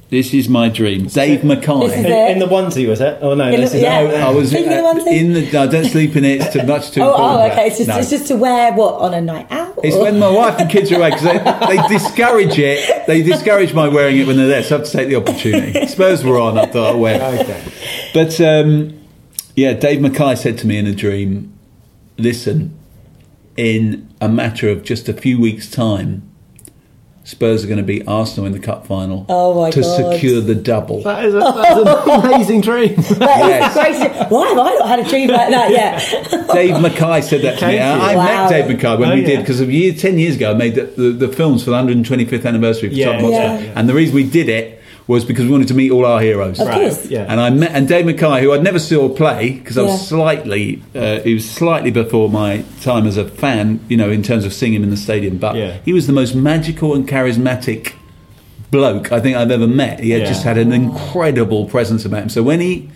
[0.09, 1.07] this is my dream.
[1.07, 1.79] Dave Mackay.
[1.87, 2.31] This is In, it.
[2.31, 3.17] in the onesie, was it?
[3.21, 3.99] Oh no, In this the- is yeah.
[4.27, 5.07] I was in the uh, onesie?
[5.19, 5.51] in the.
[5.51, 6.41] No, don't sleep in it.
[6.41, 7.01] It's too much too.
[7.01, 7.41] Oh, important.
[7.41, 7.67] oh, okay.
[7.67, 7.97] It's just, No.
[7.97, 9.77] it's just to wear what on a night out.
[9.83, 13.05] It's when my wife and kids are away because they, they discourage it.
[13.05, 15.85] They discourage my wearing it when they're there, so I have to take the opportunity.
[15.93, 17.35] Spurs were on, I thought I'd wear.
[17.35, 17.41] it.
[17.41, 17.63] Okay.
[18.13, 18.99] But um,
[19.55, 21.53] yeah, Dave Mackay said to me in a dream,
[22.17, 22.77] "Listen,
[23.57, 26.26] in a matter of just a few weeks' time,
[27.27, 30.13] Spurs are going to beat Arsenal in the cup final Oh my to God.
[30.13, 32.95] secure the double." That is, a, that's an amazing dream.
[32.95, 33.73] That is Yes.
[33.73, 34.07] crazy.
[34.33, 36.47] Why have I not had a dream like that yet?
[36.53, 37.77] Dave Mackay said that to me.
[37.77, 38.15] Thank I, I.
[38.15, 38.25] Wow.
[38.25, 39.27] met Dave Mackay when Oh, we yeah.
[39.27, 40.51] did because of year, ten years ago.
[40.51, 43.65] I made the, the, the films for the 125th anniversary for Yeah, Tottenham Hotspur.
[43.65, 43.73] yeah.
[43.75, 44.76] and the reason we did it
[45.07, 46.59] was because we wanted to meet all our heroes.
[46.59, 47.05] Of course.
[47.05, 47.25] Yeah.
[47.29, 49.97] And I met and Dave Mackay, who I'd never saw play because I was Yeah.
[50.07, 54.43] slightly, uh, he was slightly before my time as a fan, you know, in terms
[54.43, 55.37] of seeing him in the stadium.
[55.37, 55.73] But Yeah.
[55.85, 57.93] he was the most magical and charismatic
[58.69, 60.01] bloke I think I've ever met.
[60.01, 60.27] He had Yeah.
[60.27, 62.29] just had an incredible presence about him.
[62.29, 62.89] So when he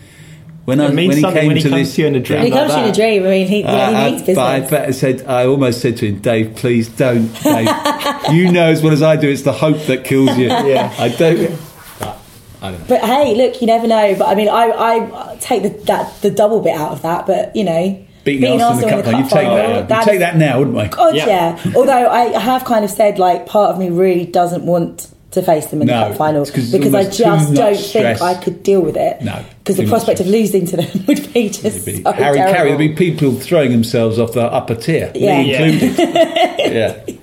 [0.66, 2.40] when I when he came when he to comes this, to you in a dream
[2.40, 4.06] When he like comes to you in a dream, I mean, he, yeah, he I,
[4.06, 4.70] I, business.
[4.70, 7.32] but I said I almost said to him, Dave, please don't.
[7.42, 7.68] Dave.
[8.34, 10.48] you know as well as I do, it's the hope that kills you.
[10.48, 10.94] Yeah.
[11.00, 11.52] I don't.
[12.62, 14.16] But hey, look, you never know.
[14.18, 17.26] But I mean, I, I take the, that the double bit out of that.
[17.28, 19.68] But you know, Beating Arsenal in the cup, you take final, that.
[19.82, 20.88] You that's- take that now, wouldn't we?
[20.88, 21.26] God, Yeah.
[21.66, 21.74] yeah.
[21.76, 25.68] Although I have kind of said, like, part of me really doesn't want to face
[25.68, 28.20] them in No, the cup final it's 'cause it's because I just don't stress.
[28.20, 29.22] think I could deal with it.
[29.22, 32.54] No, because the prospect of losing to them would be just Be so Harry terrible.
[32.54, 35.42] Carey, there'd be people throwing themselves off the upper tier, Yeah.
[35.42, 35.98] me included.
[36.60, 37.00] yeah.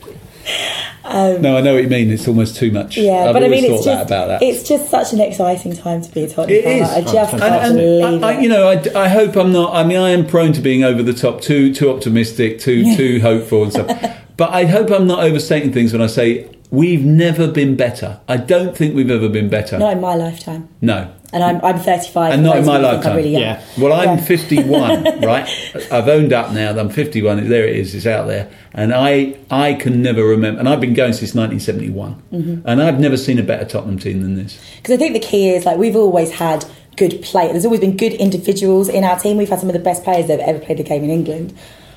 [1.40, 2.10] no, I know what you mean.
[2.10, 2.96] It's almost too much.
[2.98, 4.42] Um, Yeah, I've but I mean, it's just about that.
[4.42, 6.82] it's just such an exciting time to be a Tottenham It fan.
[6.84, 8.36] I just And- can't and believe I, it.
[8.38, 9.74] I, you know, I, I hope I'm not.
[9.74, 13.20] I mean, I am prone to being over the top, too too optimistic, too too
[13.20, 14.14] hopeful and stuff.
[14.38, 18.20] But I hope I'm not overstating things when I say we've never been better.
[18.28, 19.78] I don't think we've ever been better.
[19.78, 20.68] Not in my lifetime.
[20.80, 21.12] No.
[21.30, 22.32] And I'm, I'm 35.
[22.32, 23.16] And not in my who I'm lifetime.
[23.16, 23.42] really young.
[23.42, 23.62] Yeah.
[23.78, 24.24] Well, I'm Yeah.
[24.24, 25.46] 51, right?
[25.92, 27.48] I've owned up now that I'm 51.
[27.50, 27.94] There it is.
[27.94, 30.58] It's out there, and I I can never remember.
[30.58, 32.66] And I've been going since 1971, Mm-hmm.
[32.68, 34.58] and I've never seen a better Tottenham team than this.
[34.76, 36.64] Because I think the key is like we've always had
[36.96, 37.48] good play.
[37.52, 39.36] There's always been good individuals in our team.
[39.36, 41.56] We've had some of the best players that have ever played the game in England.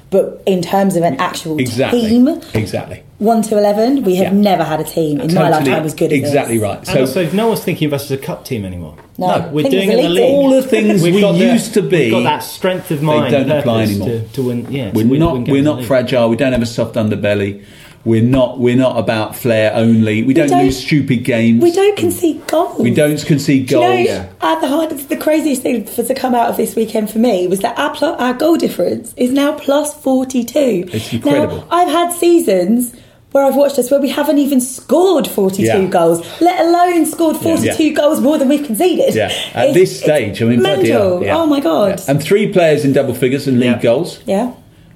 [0.10, 2.01] But in terms of an actual Exactly.
[2.01, 3.01] team, Exactly.
[3.21, 4.39] One to eleven, we have Yeah.
[4.39, 6.63] never had a team in my lifetime as good as exactly this.
[6.63, 6.77] right.
[6.79, 8.95] And So also, no one's thinking of us as a cup team anymore.
[9.19, 10.23] No, No, We're doing it in the league.
[10.23, 13.03] all the things We've we got the- used to be, We've got that strength of
[13.03, 13.31] mind.
[13.34, 14.07] They don't apply anymore.
[14.10, 14.89] To, to win, yeah.
[14.89, 16.29] to we're win- not win we're not fragile.
[16.29, 17.62] We don't have a soft underbelly.
[18.03, 20.23] We're not we're not about flair only.
[20.23, 21.62] We don't, don't- lose stupid games.
[21.62, 22.79] We don't concede goals.
[22.79, 24.07] We don't concede Do you goals.
[24.10, 27.19] know, at the hardest, the craziest thing for to come out of this weekend for
[27.19, 30.86] me was that our, pl- our goal difference is now plus 42.
[30.91, 31.57] It's incredible.
[31.57, 32.93] Now, I've had seasons
[33.32, 35.86] where I've watched us where we haven't even scored 42 Yeah.
[35.86, 37.89] goals, let alone scored 42 Yeah.
[37.94, 39.15] goals more than we've conceded.
[39.15, 41.02] Yeah, at It's- this stage, I mean, bloody mental.
[41.02, 41.38] hell, oh yeah.
[41.38, 42.00] Oh my God.
[42.00, 42.12] Yeah.
[42.12, 43.82] And three players in double figures and league Yeah.
[43.82, 44.20] goals.
[44.26, 44.52] Yeah.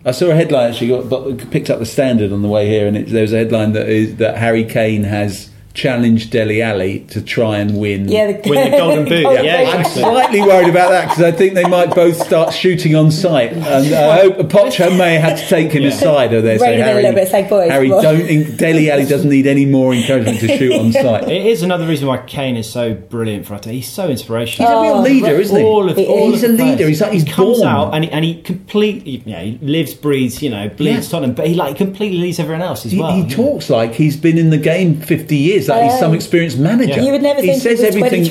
[0.08, 2.86] I saw a headline actually got but picked up the standard on the way here,
[2.88, 7.02] and it, there was a headline that is that Harry Kane has challenged Dele Alli
[7.10, 8.08] to try and win.
[8.10, 11.32] Yeah, the, Win the Golden Boot, Golden yeah, I'm slightly worried about that because I
[11.32, 15.48] think they might both start shooting on sight, and I hope Pocho may have to
[15.48, 16.34] take him aside.
[16.34, 18.58] Or there, Rein him a Harry, little bit, say, "Boys, Harry, come on." don't.
[18.58, 21.26] Dele Alli doesn't need any more encouragement to shoot on sight.
[21.36, 23.66] It is another reason why Kane is so brilliant for us.
[23.66, 24.70] He's so inspirational.
[24.72, 25.64] He's a real oh, leader, isn't he?
[25.64, 26.44] All of, He all is.
[26.44, 26.76] of He's a leader.
[26.78, 26.88] players.
[26.90, 27.68] He's like- he's he comes born.
[27.68, 31.12] out and he, and he completely, you know, he lives, breathes, you know, bleeds Yeah.
[31.12, 33.12] Tottenham, but he like completely leaves everyone else as He, well.
[33.12, 33.30] he you know.
[33.36, 37.02] talks like he's been in the game 50 years, like he's some experienced manager.
[37.02, 38.24] You would never he think says was everything.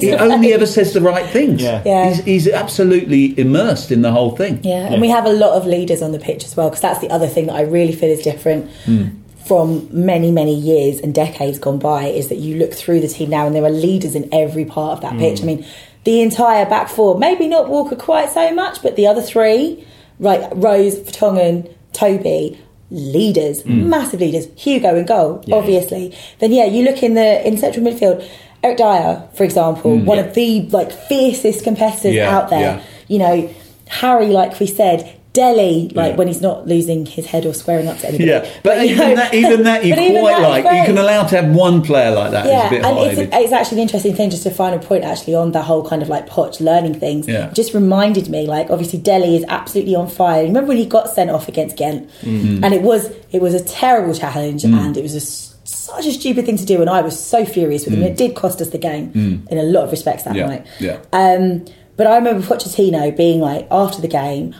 [0.00, 1.62] He only ever says the right things.
[1.62, 1.82] Yeah.
[1.84, 2.08] Yeah.
[2.08, 4.62] He's, he's absolutely immersed in the whole thing.
[4.62, 7.00] Yeah, and we have a lot of leaders on the pitch as well, because that's
[7.00, 9.08] the other thing that I really feel is different hmm.
[9.46, 12.06] from many, many years and decades gone by.
[12.06, 14.92] Is that you look through the team now, and there are leaders in every part
[14.92, 15.40] of that pitch.
[15.40, 15.44] Hmm.
[15.44, 15.66] I mean,
[16.04, 19.86] the entire back four, maybe not Walker quite so much, but the other three,
[20.18, 22.58] right, Rose, Vertonghen, Toby.
[22.92, 23.86] Leaders, mm.
[23.86, 24.46] massive leaders.
[24.56, 26.14] Hugo and goal, obviously.
[26.38, 28.28] Then yeah, you look in the in central midfield.
[28.62, 30.04] Eric Dier, for example, mm.
[30.04, 32.82] one of the like fiercest competitors Yeah, out there yeah.
[33.08, 33.50] you know,
[33.88, 36.16] Harry, like we said, Dele, like Yeah.
[36.16, 38.28] when he's not losing his head or squaring up to anybody.
[38.28, 40.64] Yeah, but, you even know, that, even that you but quite that like.
[40.64, 42.46] You can allow to have one player like that.
[42.46, 43.04] Yeah, It's a and high.
[43.22, 44.28] it's, it's actually an interesting thing.
[44.30, 47.26] Just a final point, actually, on the whole kind of like Poch learning things.
[47.26, 47.50] Yeah.
[47.54, 50.42] Just reminded me, like obviously Dele is absolutely on fire.
[50.42, 52.62] Remember when he got sent off against Ghent, Mm-hmm.
[52.64, 54.78] and it was it was a terrible challenge, Mm.
[54.78, 55.20] and it was a
[55.64, 58.02] such a stupid thing to do, and I was so furious with him.
[58.02, 60.36] It did cost us the game in a lot of respects that Mm.
[60.36, 60.66] Yeah, night.
[60.78, 60.96] yeah.
[61.12, 61.64] Um,
[61.96, 64.54] but I remember Pochettino being like after the game,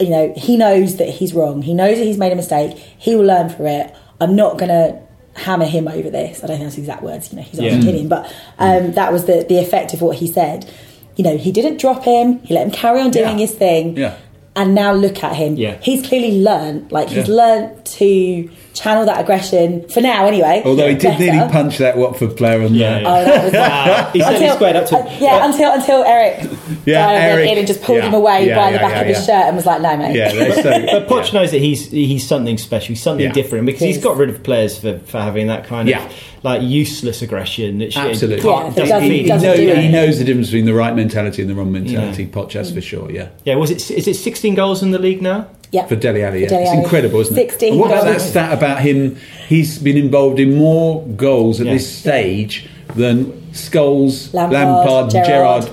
[0.00, 1.62] you know, he knows that he's wrong.
[1.62, 2.76] He knows that he's made a mistake.
[2.76, 3.94] He will learn from it.
[4.20, 5.00] I'm not going to
[5.40, 6.42] hammer him over this.
[6.42, 7.30] I don't think that's the exact words.
[7.32, 7.70] You know, he's Yeah.
[7.72, 10.68] Argentinian, but um, that was the the effect of what he said.
[11.16, 12.38] You know, he didn't drop him.
[12.40, 13.46] He let him carry on doing Yeah.
[13.46, 13.96] his thing.
[13.96, 14.16] Yeah.
[14.56, 15.54] And now look at him.
[15.56, 15.78] Yeah.
[15.80, 16.90] He's clearly learned.
[16.90, 20.62] Like he's learned to channel that aggression for now, anyway.
[20.64, 21.18] Although he did better.
[21.32, 23.00] nearly punch that Watford player on Yeah, the.
[23.02, 23.08] yeah.
[23.08, 24.10] Oh, that was Wow.
[24.12, 26.42] he said squared up to uh, yeah, until until Eric
[26.84, 27.36] Yeah, Dier Eric.
[27.46, 29.18] went in and just pulled Yeah, him away yeah, by the back yeah, of his
[29.26, 30.62] shirt and was like, "No, mate." Yeah, so.
[30.98, 32.88] But Poch knows that he's he's something special.
[32.88, 33.32] He's something Yeah.
[33.32, 34.04] different because he's Yes.
[34.04, 36.04] got rid of players for, for having that kind Yeah.
[36.06, 36.12] of
[36.44, 37.78] like useless aggression.
[37.78, 38.48] That Absolutely.
[38.48, 41.42] Yeah, doesn't doesn't- he, doesn't know- do he knows the difference between the right mentality
[41.42, 42.24] and the wrong mentality.
[42.24, 42.28] Yeah.
[42.30, 43.10] Poch, that's for sure.
[43.10, 43.28] Yeah.
[43.44, 43.90] Yeah, was it?
[43.90, 45.46] Is it 16 goals in the league now?
[45.70, 45.86] Yeah.
[45.86, 46.48] For Dele Alli, yeah.
[46.48, 47.50] Dele it's incredible, isn't it?
[47.50, 48.30] 16 And what about that goals.
[48.30, 49.16] stat about him?
[49.48, 51.74] He's been involved in more goals at Yeah.
[51.74, 55.26] this stage than Scholes, Lampard, Lampard, Gerrard,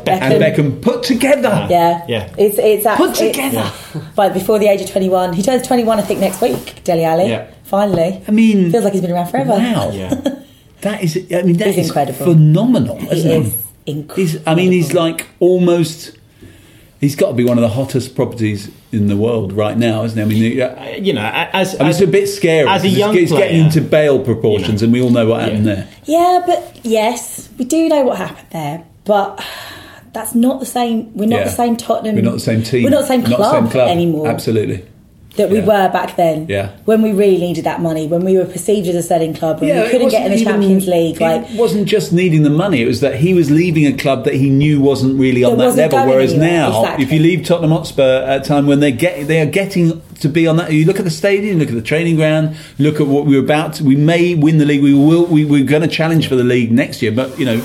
[0.06, 1.68] Gerrard, and Beckham put together.
[1.70, 2.30] Yeah, Yeah.
[2.38, 3.72] It's it's that, Put it's- together.
[4.16, 6.84] But before the age of twenty one, he turns twenty one, I think, next week.
[6.84, 7.30] Dele Alli.
[7.30, 7.46] Yeah.
[7.64, 8.22] Finally.
[8.28, 9.52] I mean, feels like he's been around forever.
[9.52, 10.14] Wow, Yeah.
[10.82, 11.16] that is.
[11.32, 12.26] I mean, that He's is incredible.
[12.26, 13.54] phenomenal, He isn't is it?
[13.86, 14.16] incredible.
[14.16, 16.12] He's, I mean, he's like almost.
[17.02, 20.18] He's got to be one of the hottest properties in the world right now, isn't
[20.18, 20.24] he?
[20.24, 22.68] I mean, uh, uh, you know, as, I mean, as it's a bit scary.
[22.70, 25.42] as a because young it's, it's getting into Bale proportions, and we all know what
[25.42, 25.88] happened there.
[26.06, 29.44] Yeah, but yes, we do know what happened there, but
[30.14, 31.14] that's not the same.
[31.16, 31.44] We're not Yeah.
[31.46, 32.16] the same Tottenham.
[32.16, 32.84] We're not the same team.
[32.86, 33.90] We're not the same club, not the same club.
[33.90, 34.86] anymore Absolutely.
[35.38, 35.66] That we Yeah.
[35.66, 36.46] were back then.
[36.50, 36.70] Yeah.
[36.86, 39.82] When we really needed that money, when we were perceived as a selling club, when
[39.84, 42.82] we couldn't get in the even- Champions League, like it wasn't just needing the money;
[42.82, 45.76] it was that he was leaving a club that he knew wasn't really on That
[45.76, 46.00] level.
[46.08, 47.06] Whereas anywhere, now, exactly.
[47.06, 50.30] if you leave Tottenham Hotspur at a time when they get they are getting to
[50.30, 53.08] be on that, you look at the stadium, look at the training ground, look at
[53.08, 53.74] what we were about.
[53.76, 54.82] To, we may win the league.
[54.82, 55.26] We will.
[55.26, 57.62] We, we're going to challenge for the league next year, but you know.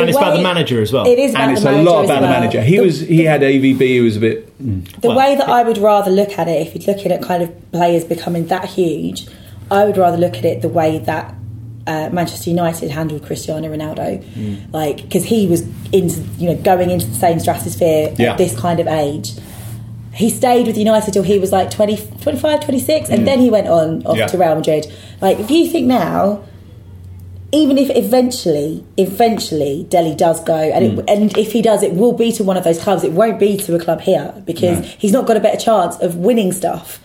[0.00, 1.06] And it's about the manager as well.
[1.06, 2.62] It is about and it's the a lot as about the manager.
[2.62, 3.80] He The- was he had AVB.
[3.80, 4.38] He was a bit.
[4.62, 5.00] mm.
[5.00, 7.42] The Well, way that I would rather look at it, if you're looking at kind
[7.42, 9.26] of players becoming that huge,
[9.70, 11.34] I would rather look at it the way that
[11.86, 14.72] uh, Manchester United handled Cristiano Ronaldo, Mm.
[14.74, 18.32] like because he was into you know going into the same stratosphere Yeah.
[18.32, 19.32] at this kind of age.
[20.12, 23.68] He stayed with United till he was like 20, 25, 26, and then he went
[23.68, 24.18] on off Mm.
[24.18, 24.26] Yeah.
[24.26, 24.86] to Real Madrid.
[25.20, 26.40] Like if you think now,
[27.50, 30.98] even if eventually, eventually Dele does go, and, Mm.
[30.98, 33.04] it, and if he does, it will be to one of those clubs.
[33.04, 34.84] It won't be to a club here because No.
[34.98, 37.00] he's not got a better chance of winning stuff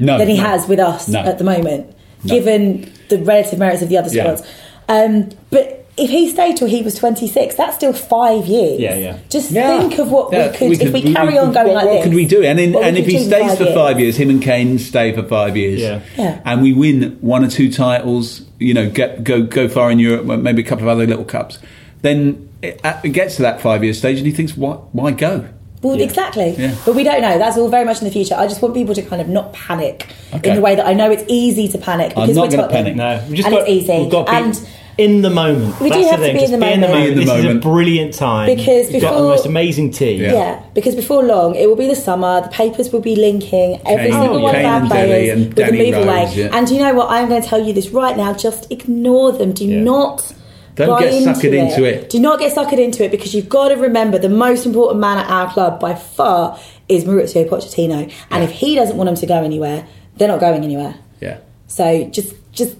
[0.00, 0.42] No, than he no.
[0.42, 1.86] has with us at the moment,
[2.26, 4.22] given the relative merits of the other Yeah.
[4.24, 4.42] squads.
[4.88, 8.80] Um, but if he stayed till he was 26, that's still five years.
[8.80, 9.18] Yeah, yeah.
[9.28, 9.78] Just Yeah.
[9.80, 12.04] think of what Yeah, we could, if we carry on going what, like what this.
[12.04, 12.42] could we do?
[12.42, 13.74] And in, and if he do in stays for years.
[13.74, 16.00] five years, him and Kane stay for five years, Yeah.
[16.16, 16.40] Yeah.
[16.44, 20.24] and we win one or two titles, you know, get go go far in Europe,
[20.24, 21.58] maybe a couple of other little cups,
[22.02, 25.10] then it, uh, it gets to that five year stage, and he thinks, why why
[25.12, 25.44] go?
[25.82, 26.54] Well, exactly.
[26.58, 26.74] Yeah.
[26.84, 27.38] But we don't know.
[27.38, 28.34] That's all very much in the future.
[28.34, 30.50] I just want people to kind of not panic Okay.
[30.50, 32.62] in the way that I know it's easy to panic I'm because not we're gonna
[32.68, 32.96] Tottenham.
[32.98, 33.22] panic.
[33.24, 33.98] No, we just and got, it's easy.
[34.02, 34.68] We've got to be and
[35.04, 35.80] in the moment.
[35.80, 36.36] We do have the to thing.
[36.36, 36.92] be in the be in the moment.
[36.92, 37.04] moment.
[37.04, 37.48] Be in the this moment.
[37.50, 38.46] is a brilliant time.
[38.56, 40.20] Because You've got the most amazing team.
[40.20, 40.62] yeah.
[40.74, 42.40] because before long it will be the summer.
[42.42, 45.52] The papers will be linking every Kane- single one Kane of our and players with
[45.52, 46.32] a Danny move Rose, away.
[46.34, 46.56] yeah.
[46.56, 47.10] And you know what?
[47.10, 48.32] I'm going to tell you this right now.
[48.34, 49.52] Just ignore them.
[49.52, 49.80] Do Yeah.
[49.82, 50.34] not.
[50.76, 52.08] Don't buy get suckered into it.
[52.10, 55.18] Do not get suckered into it because you've got to remember the most important man
[55.18, 59.26] at our club by far is Mauricio Pochettino, and if he doesn't want them to
[59.26, 59.86] go anywhere,
[60.16, 60.94] they're not going anywhere.
[61.20, 61.38] Yeah.
[61.66, 62.76] So just just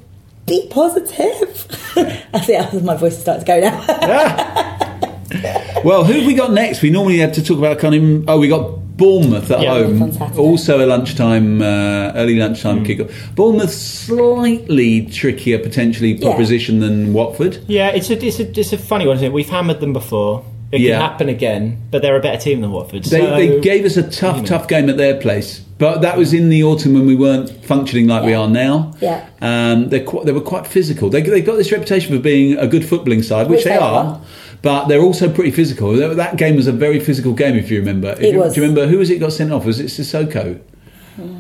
[0.51, 1.66] be positive.
[2.34, 5.82] I see how my voice starts starting to go now.
[5.84, 6.82] Well, who have we got next?
[6.82, 8.28] We normally have to talk about kind of.
[8.28, 9.70] Oh, we got Bournemouth at Yeah.
[9.74, 10.12] home.
[10.12, 10.38] Saturday.
[10.38, 13.11] Also a lunchtime, uh, early lunchtime kickoff.
[13.34, 16.28] Bournemouth slightly trickier potentially Yeah.
[16.28, 17.59] proposition than Watford.
[17.66, 19.16] Yeah, it's a, it's a it's a funny one.
[19.16, 19.32] Isn't it?
[19.32, 20.44] We've hammered them before.
[20.72, 20.98] It Yeah.
[20.98, 23.02] can happen again, but they're a better team than Watford.
[23.04, 24.48] They, so, they gave us a tough, you know.
[24.48, 28.06] tough game at their place, but that was in the autumn when we weren't functioning
[28.06, 28.92] like we are now.
[29.00, 29.24] Yeah.
[29.42, 31.10] um, they're they were quite physical.
[31.10, 33.76] They they got this reputation for being a good footballing side, which, Which they they
[33.78, 34.04] are.
[34.04, 34.20] are.
[34.62, 35.92] But they're also pretty physical.
[35.94, 38.10] That, that game was a very physical game, if you remember.
[38.12, 38.54] If It you, was.
[38.54, 39.64] Do you remember who was it got sent off?
[39.64, 40.60] Was it Sissoko?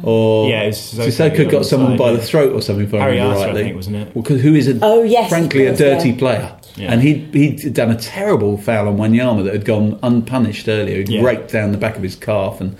[0.02, 2.62] Or Yeah, it was Sissoko Sissoko got got someone the by side, the throat or
[2.62, 2.86] something.
[2.86, 4.14] If I Harry remember Arter, I think, wasn't it?
[4.14, 6.16] Well, 'cause who is a Oh, yes, frankly of a dirty yeah.
[6.18, 6.92] player, Yeah.
[6.92, 10.98] and he'd he'd done a terrible foul on Wanyama that had gone unpunished earlier.
[10.98, 11.22] He'd Yeah.
[11.22, 12.76] raked down the back of his calf, and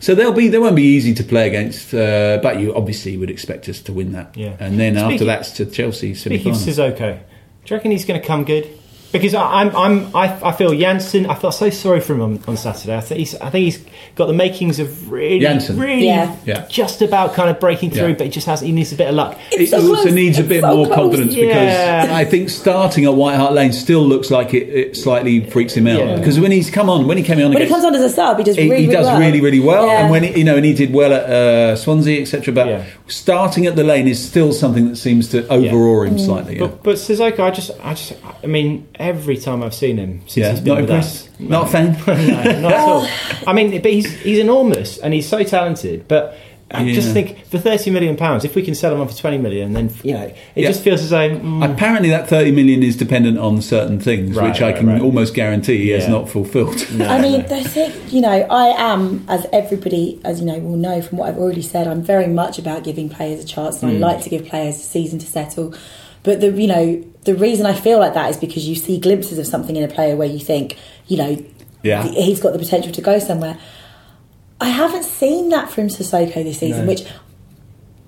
[0.00, 1.94] so they'll be they won't be easy to play against.
[1.94, 4.34] Uh, but you obviously would expect us to win that.
[4.36, 4.54] Yeah.
[4.60, 6.56] and then after that's to Chelsea Speaking of.
[6.58, 8.68] Sissoko, do you reckon he's going to come good?
[9.12, 11.26] Because I, I'm, I'm, I, I feel Janssen.
[11.26, 12.96] I felt so sorry for him on, on Saturday.
[12.96, 13.84] I think he's, I think he's
[14.14, 15.78] got the makings of really, Janssen.
[15.78, 16.34] really, Yeah.
[16.46, 16.66] Yeah.
[16.68, 18.08] just about kind of breaking through.
[18.08, 18.14] Yeah.
[18.14, 19.38] But he just has, he needs a bit of luck.
[19.50, 20.14] It so also close.
[20.14, 20.96] needs a bit so more close.
[20.96, 22.00] confidence Yeah.
[22.06, 25.74] because I think starting at White Hart Lane still looks like it, it slightly freaks
[25.74, 26.16] him out Yeah.
[26.16, 28.08] because when he's come on, when he came on, when he comes on as a
[28.08, 29.20] sub, he does really, he really does well.
[29.20, 30.02] really, really well, Yeah.
[30.04, 32.54] and when he, you know, and he did well at uh, Swansea, etc.
[32.54, 32.84] But Yeah.
[33.08, 36.54] starting at the lane is still something that seems to overawe him slightly.
[36.54, 40.20] Yeah, But, but Sissoko, I just, I just, I mean, every time I've seen him
[40.22, 40.50] since yeah.
[40.52, 41.92] he's been not with impressed, us, not a fan.
[42.06, 43.06] no, not at all.
[43.46, 46.06] I mean, but he's he's enormous and he's so talented.
[46.08, 46.38] But
[46.74, 49.36] I just think for thirty million pounds, if we can sell him on for twenty
[49.36, 50.68] million, then you know, it Yeah.
[50.68, 51.28] just feels as though.
[51.28, 55.02] mm, Apparently, that thirty million is dependent on certain things, Right, which I can right.
[55.02, 56.80] almost guarantee he has not fulfilled.
[57.02, 61.02] I mean, the thing, you know, I am, as everybody, as you know, will know
[61.02, 63.94] from what I've already said, I'm very much about giving players a chance, and I
[63.96, 65.74] like to give players a season to settle.
[66.22, 69.38] But the, you know, the reason I feel like that is because you see glimpses
[69.38, 70.76] of something in a player where you think,
[71.08, 71.44] you know,
[71.82, 72.04] Yeah.
[72.04, 73.58] he's got the potential to go somewhere.
[74.60, 76.92] I haven't seen that from Sissoko this season, No.
[76.92, 77.02] which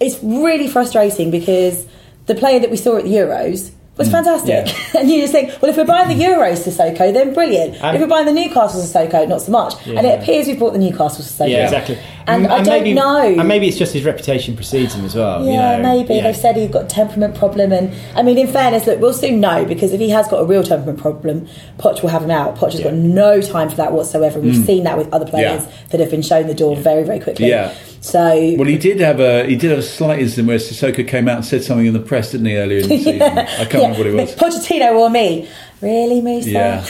[0.01, 1.87] it's really frustrating because
[2.27, 4.67] the player that we saw at the Euros was mm, fantastic.
[4.69, 4.75] yeah.
[5.01, 7.75] and you just think, well, if we're buying the Euros Sissoko, then brilliant.
[7.83, 9.75] And- if we're buying the Newcastle Sissoko, not so much.
[9.87, 11.51] And it appears we've bought the Newcastle Sissoko.
[11.51, 11.99] Yeah, exactly.
[12.27, 13.21] And I don't maybe, know.
[13.39, 15.45] And maybe it's just his reputation precedes him as well.
[15.45, 16.23] Yeah, you know, maybe yeah.
[16.23, 19.41] they've said he's got a temperament problem, and I mean, in fairness, look, we'll soon
[19.41, 21.47] know because if he has got a real temperament problem,
[21.79, 22.57] Poch will have him out.
[22.57, 24.41] Poch has got no time for that whatsoever.
[24.41, 24.67] We've Mm.
[24.67, 25.71] seen that with other players Yeah.
[25.91, 27.49] that have been shown the door very, very quickly.
[27.49, 27.73] Yeah.
[28.01, 31.27] So Well, he did have a he did have a slight incident where Sissoko came
[31.29, 33.23] out and said something in the press, didn't he, earlier in the season?
[33.23, 34.35] I can't yeah, remember what it was.
[34.37, 35.49] Pochettino or me?
[35.81, 36.51] Really, Moussa?
[36.51, 36.85] Yeah,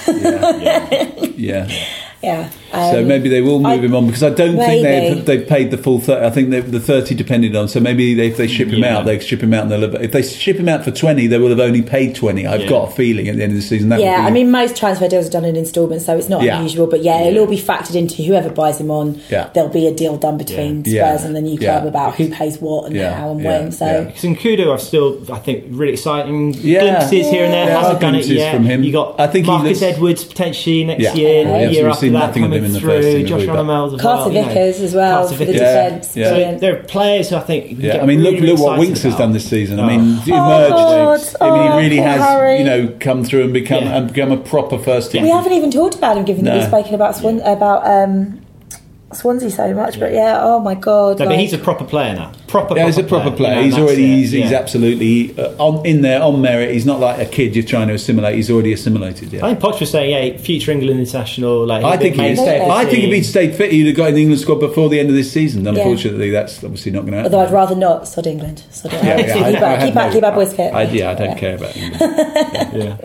[0.58, 1.68] yeah, yeah.
[2.24, 2.50] Yeah.
[2.72, 5.46] so um, maybe they will move I- him on because I don't think they've, they've
[5.46, 6.00] paid the full.
[6.00, 7.68] 30, I think the thirty depended on.
[7.68, 8.98] So maybe they, if they ship him Yeah.
[8.98, 9.62] out, they ship him out.
[9.62, 12.14] And they'll have, if they ship him out for twenty, they will have only paid
[12.16, 12.46] twenty.
[12.46, 12.68] I've Yeah.
[12.68, 13.90] got a feeling at the end of the season.
[13.90, 16.42] That yeah, be, I mean, most transfer deals are done in instalments, so it's not
[16.42, 16.56] Yeah.
[16.58, 16.86] unusual.
[16.86, 19.20] But yeah, it'll all be factored into whoever buys him on.
[19.30, 19.50] Yeah.
[19.54, 21.24] There'll be a deal done between Spurs Yeah.
[21.26, 21.78] and the new Yeah.
[21.80, 23.14] club about who pays what and Yeah.
[23.14, 23.60] how and Yeah.
[23.60, 23.72] when.
[23.72, 24.28] So Yeah.
[24.28, 26.80] in Nkoudou, I've still, I think, really exciting Yeah.
[26.80, 27.66] glimpses here and there.
[27.66, 28.54] There Hasn't done it glimpses yet.
[28.54, 28.82] from him.
[28.82, 31.14] You got I think Marcus looks- Edwards potentially next Yeah.
[31.14, 32.88] year, Yeah, the we've year after seen that nothing of coming him in the through.
[32.90, 33.94] first team, Josh have we?
[33.94, 34.32] As Carter well.
[34.32, 34.48] you know.
[34.48, 35.60] Vickers as well Carter for the Vickers.
[35.60, 35.84] Yeah.
[35.88, 36.16] defence.
[36.16, 36.24] Yeah.
[36.24, 36.60] So Brilliant.
[36.60, 37.70] there are players who I think.
[37.78, 39.80] Yeah, get I mean, look really look what excited Winks has done this season.
[39.80, 39.86] I Oh.
[39.86, 40.70] mean, he Oh, emerged.
[40.70, 41.20] God.
[41.40, 42.58] I mean, Oh, he really poor has, Harry.
[42.58, 43.96] you know, come through and become Yeah.
[43.98, 45.22] and become a proper first team.
[45.22, 46.58] We haven't even talked about him, given that No.
[46.58, 48.40] we've spoken about Swan, about um,
[49.12, 50.00] Swansea so much.
[50.00, 52.32] But yeah, oh my god, No, but he's a proper player now.
[52.48, 52.76] Proper.
[52.76, 53.60] Yeah, he's a proper proper player.
[53.60, 54.16] You know, he's already it.
[54.16, 56.72] he's, he's absolutely uh, on in there on merit.
[56.72, 58.34] He's not like a kid you're trying to assimilate.
[58.36, 59.32] He's already assimilated.
[59.32, 59.44] Yeah.
[59.44, 61.66] I think Poch was saying, yeah, future England international.
[61.66, 63.96] Like, I think he, mainstay of the I think if he'd stayed fit, he'd have
[63.96, 65.64] got in the England squad before the end of this season.
[65.64, 65.70] Yeah.
[65.70, 67.34] Unfortunately, that's obviously not going to happen.
[67.34, 68.64] Although I'd rather not sod England.
[68.70, 70.74] Sod it Yeah, yeah, keep, I- I our, had keep, our, keep our boys fit.
[70.74, 72.00] I, yeah, I don't care about England.
[72.74, 72.96] Yeah.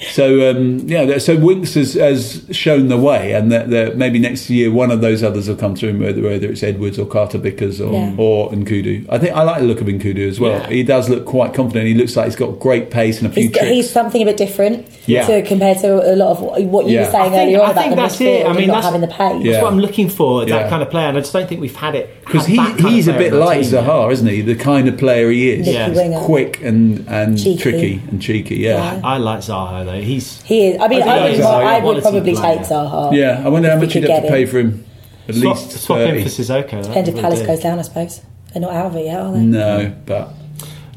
[0.00, 4.48] So um, yeah, so Winks has, has shown the way, and that, that maybe next
[4.48, 7.80] year one of those others will come through, whether, whether it's Edwards or Carter Vickers
[7.82, 8.14] or, Yeah.
[8.16, 9.06] or Nkoudou.
[9.10, 10.52] I think I like the look of Nkoudou as well.
[10.52, 10.68] Yeah.
[10.70, 11.86] He does look quite confident.
[11.86, 13.74] He looks like he's got great pace and a few He's, got, tricks.
[13.74, 15.26] he's something a bit different Yeah.
[15.26, 17.04] to compared to a lot of what what you Yeah.
[17.06, 18.44] were saying think- earlier on I about think the that's midfield it.
[18.46, 19.44] I and mean, not that's- having the pace.
[19.44, 19.52] Yeah.
[19.52, 20.68] That's what I'm looking for, that Yeah.
[20.70, 21.08] kind of player.
[21.08, 22.08] And I just don't think we've had it.
[22.24, 22.56] Because he,
[22.88, 23.84] he's a bit in our like team yet.
[23.84, 24.40] Zaha, isn't he?
[24.40, 25.68] The kind of player he is.
[25.68, 25.90] Yeah.
[26.24, 27.56] Quick and, and Cheeky.
[27.60, 28.94] tricky and cheeky, yeah.
[28.94, 29.00] Yeah.
[29.04, 30.00] I like Zaha though.
[30.00, 30.80] He's He is.
[30.80, 32.56] I mean, I I, would, he's a I would probably player.
[32.58, 33.14] take Zaha.
[33.14, 34.48] Yeah, I wonder how much you'd have to pay him.
[34.48, 34.86] for him.
[35.28, 36.22] At swap, least swap him 30.
[36.24, 36.82] for Sissoko.
[36.82, 38.20] Depends if Palace goes down, I suppose.
[38.52, 39.40] They're not out of it yet, are they?
[39.40, 40.30] No, but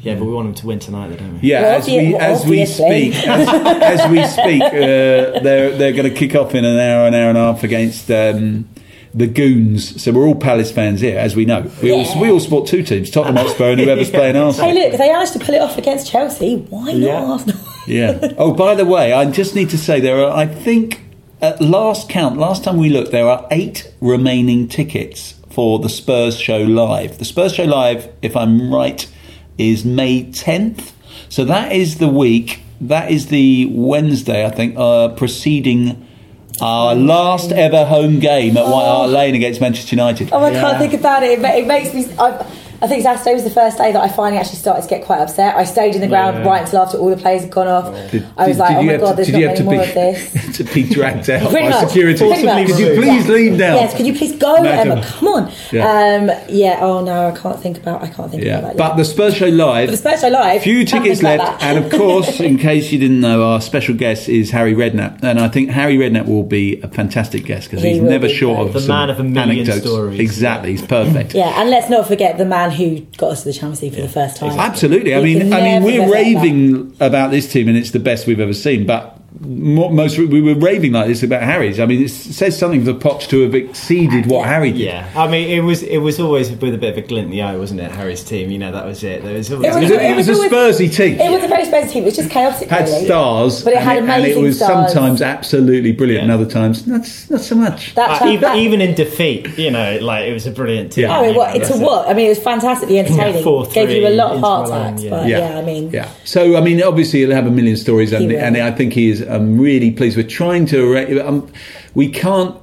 [0.02, 1.48] Yeah, but we want them to win tonight, though, don't we?
[1.48, 3.48] Yeah, Well, as we obvi- as we speak, as,
[4.00, 7.28] as we speak, uh, they're they're going to kick off in an hour, an hour
[7.28, 8.68] and a half against um,
[9.14, 10.02] the Goons.
[10.02, 11.70] So we're all Palace fans here, as we know.
[11.80, 14.68] We all we all support two teams: Tottenham Hotspur and whoever's playing Arsenal.
[14.70, 16.56] Hey, look, if they managed to pull it off against Chelsea.
[16.56, 17.24] Why not Yeah.
[17.24, 17.60] Arsenal?
[17.86, 18.32] Yeah.
[18.38, 20.36] Oh, by the way, I just need to say there are.
[20.36, 21.02] I think
[21.40, 26.38] at last count, last time we looked, there are eight remaining tickets for the Spurs
[26.38, 27.18] show live.
[27.18, 29.06] The Spurs show live, if I'm right,
[29.58, 30.92] is May 10th.
[31.28, 32.60] So that is the week.
[32.80, 36.08] That is the Wednesday, I think, uh, preceding.
[36.60, 40.32] Our last ever home game at White Hart Lane against Manchester United.
[40.32, 41.32] Oh, I can't think about it.
[41.32, 42.06] It, ma- it makes me.
[42.16, 42.46] I,
[42.84, 45.18] I think Saturday was the first day that I finally actually started to get quite
[45.20, 45.56] upset.
[45.56, 46.44] I stayed in the ground Yeah.
[46.50, 47.86] right until after all the players had gone off.
[48.10, 49.54] Did- I was did- like, did oh my god, to- there's did not you have
[49.54, 50.56] many to more be- of this.
[50.58, 51.88] to be dragged out by much.
[51.88, 52.28] security.
[52.28, 52.66] Much.
[52.66, 53.32] Could you please Yeah.
[53.34, 53.76] lean down?
[53.76, 54.98] Yes, could you please go, Madam.
[54.98, 55.02] Emma?
[55.06, 55.52] Come on.
[55.72, 55.88] Yeah.
[56.30, 56.78] Um, yeah.
[56.82, 58.02] Oh no, I can't think about.
[58.02, 58.76] I can't think Yeah, about that.
[58.76, 58.96] but yet.
[58.98, 59.86] the Spurs show live.
[59.88, 60.62] But the Spurs show live.
[60.62, 61.62] Few tickets left, that.
[61.62, 65.40] and of course, in case you didn't know, our special guest is Harry Redknapp, and
[65.40, 68.58] I think Harry Redknapp will be a fantastic guest because He he's never be short
[68.68, 69.86] of The man of a million anecdotes.
[69.86, 70.20] stories.
[70.20, 71.34] Exactly, he's perfect.
[71.34, 74.02] Yeah, and let's not forget the man who got us to the Champions League for
[74.02, 74.58] the first time.
[74.58, 75.14] Absolutely.
[75.14, 78.54] I mean, I mean, we're raving about this team, and it's the best we've ever
[78.54, 78.86] seen.
[78.86, 81.80] But most we were raving like this about Harry's.
[81.80, 84.80] I mean, it says something for Poch to have exceeded what Harry did.
[84.80, 87.30] Yeah, I mean, it was it was always with a bit of a glint in
[87.32, 87.90] the eye, wasn't it?
[87.90, 89.22] Harry's team, you know, that was it.
[89.24, 91.20] There was always It It was, a, it was a Spursy team.
[91.20, 92.02] It was a very Spurs team.
[92.02, 92.68] It was just chaotic.
[92.68, 93.06] had really.
[93.06, 94.92] stars, but it had and amazing it was stars.
[94.92, 97.94] sometimes absolutely brilliant, and other times not not so much.
[97.96, 101.04] That Uh, even, that- even in defeat, you know, like it was a brilliant team.
[101.04, 101.18] Yeah.
[101.18, 102.08] Oh, it, what, it's a what?
[102.08, 103.36] I mean, it was fantastically entertaining.
[103.36, 105.10] Yeah, 4-3 Gave you a lot of heart attacks, yeah.
[105.10, 105.58] but yeah.
[105.58, 106.08] I mean, yeah.
[106.24, 109.23] So I mean, obviously he'll have a million stories, and, and I think he is.
[109.28, 110.16] I'm really pleased.
[110.16, 110.92] We're trying to.
[110.94, 111.50] arra- Um,
[111.94, 112.56] we can't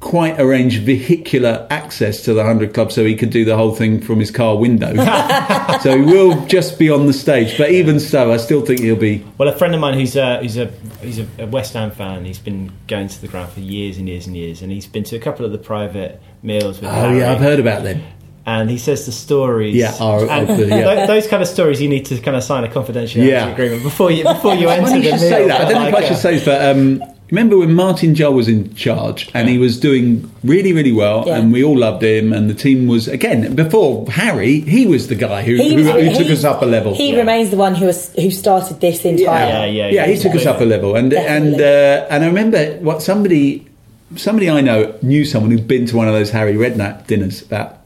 [0.00, 4.00] quite arrange vehicular access to the hundred club, so he could do the whole thing
[4.00, 4.92] from his car window.
[5.80, 7.56] so he will just be on the stage.
[7.56, 9.24] But even so, I still think he'll be.
[9.38, 12.24] Well, a friend of mine who's a, who's a he's a, a West Ham fan.
[12.24, 15.04] He's been going to the ground for years and years and years, and he's been
[15.04, 16.90] to a couple of the private meals with.
[16.90, 17.18] Oh Harry.
[17.20, 18.02] yeah, I've heard about them.
[18.44, 19.74] And he says the stories.
[19.76, 20.82] Yeah, are- and of the- yeah.
[20.82, 23.48] tho- those kind of stories you need to kind of sign a confidentiality Yeah.
[23.52, 25.18] agreement before you before you enter Funny the you meal.
[25.20, 25.60] should say that.
[25.60, 26.44] I don't know if I should uh, say that.
[26.44, 30.90] but um, remember when Martin Jol was in charge and he was doing really, really
[30.92, 31.36] well, Yeah.
[31.38, 34.60] and we all loved him, and the team was again before Harry.
[34.60, 35.86] He was the guy who, He who, was-
[36.18, 36.94] who took us up a level.
[36.96, 39.46] He remains the one who was, who started this entire.
[39.46, 42.72] Yeah, yeah, yeah, he took us up a level, and and uh, and I remember
[42.80, 43.68] what somebody
[44.16, 47.78] somebody I know knew someone who'd been to one of those Harry Redknapp dinners about,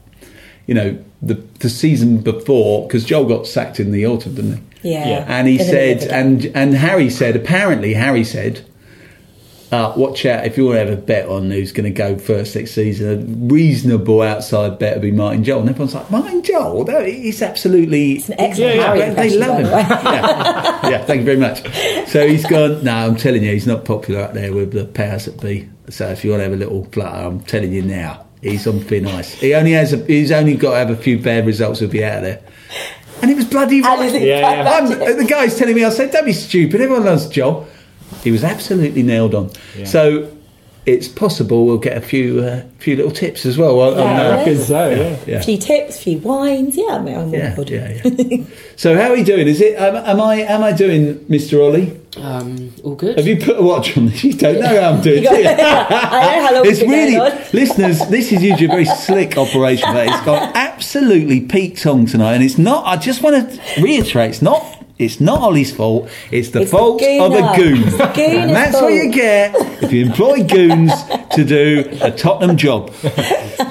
[0.67, 4.91] you know, the the season before because Jol got sacked in the autumn, didn't he?
[4.91, 5.07] Yeah.
[5.07, 5.25] Yeah.
[5.27, 8.63] And he In said, and and Harry said, apparently Harry said,
[9.71, 12.17] uh, watch out if you want to have a bet on who's going to go
[12.17, 13.09] first next season.
[13.09, 15.59] A reasonable outside bet would be Martin Jol.
[15.61, 16.85] And everyone's like, Martin Jol?
[16.85, 18.13] No, he's absolutely.
[18.13, 19.65] It's an excellent yeah, Harry yeah, They love him.
[19.65, 20.89] yeah.
[20.89, 21.63] yeah, thank you very much.
[22.07, 25.25] So he's gone, no, I'm telling you, he's not popular up there with the powers
[25.25, 25.67] that be.
[25.89, 28.79] So if you want to have a little flutter, I'm telling you now, he's on
[28.79, 29.33] thin ice.
[29.33, 32.03] He only has a, he's only got to have a few bad results to be
[32.03, 32.41] out of there.
[33.21, 33.99] And it was bloody right.
[34.27, 34.69] Yeah, yeah.
[34.71, 37.67] I'm- the guy's telling me, I said, don't be stupid, everyone loves Jol.
[38.23, 39.49] He was absolutely nailed on.
[39.85, 40.31] So
[40.87, 43.79] it's possible we'll get a few uh, few little tips as well.
[43.81, 44.29] I- I Yeah, know.
[44.31, 44.89] I reckon so,
[45.27, 45.37] yeah.
[45.37, 46.77] A few tips, a few wines.
[46.77, 47.69] Yeah, I mean, I'm Yeah, good.
[47.69, 48.43] yeah, yeah.
[48.77, 49.47] So how are you doing?
[49.47, 49.75] Is it?
[49.75, 50.35] Am, am I?
[50.43, 51.99] Am I doing, Mister Oli?
[52.15, 53.17] Um, all good.
[53.17, 54.23] Have you put a watch on this?
[54.23, 55.23] You don't know how I'm doing.
[55.23, 55.47] You got- do you?
[55.49, 57.37] I know how long it's it's been really, going on.
[57.53, 58.07] listeners.
[58.07, 62.43] This is usually a very slick operation, but it's got absolutely Pete Tong tonight, and
[62.43, 62.85] it's not.
[62.85, 64.63] I just want to reiterate, it's not.
[64.99, 66.09] It's not Oli's fault.
[66.31, 67.55] It's the It's the fault of a gooner.
[67.55, 70.91] goon, It's the and that's what you get if you employ goons
[71.35, 72.91] to do a Tottenham job.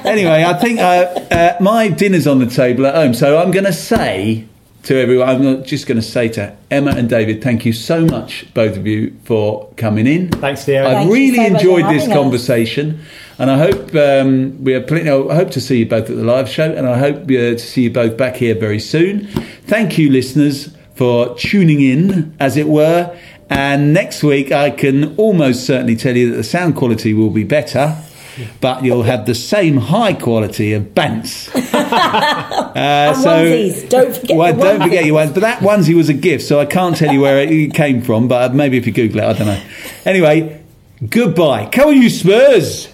[0.04, 3.64] anyway, I think uh, uh, my dinner's on the table at home, so I'm going
[3.64, 4.44] to say
[4.84, 8.46] to everyone, I'm just going to say to Emma and David, thank you so much,
[8.54, 10.28] both of you, for coming in.
[10.28, 10.86] Thanks, Theo.
[10.86, 12.16] I've Thank really so enjoyed this having us.
[12.16, 13.00] conversation,
[13.40, 14.80] and I hope um, we are.
[14.80, 17.26] plenty- I hope to see you both at the live show, and I hope uh,
[17.26, 19.26] to see you both back here very soon.
[19.66, 23.16] Thank you, listeners, for tuning in, as it were.
[23.49, 27.44] And next week, I can almost certainly tell you that the sound quality will be
[27.44, 27.97] better.
[28.61, 31.49] But you'll have the same high quality of bants.
[31.86, 33.88] Uh, And onesies.
[33.88, 35.32] Don't forget Well, the don't forget your ones.
[35.32, 38.28] But that onesie was a gift, so I can't tell you where it came from.
[38.28, 39.62] But maybe if you Google it, I don't know.
[40.05, 40.62] Anyway,
[41.09, 41.70] goodbye.
[41.72, 42.88] Come on, you Spurs.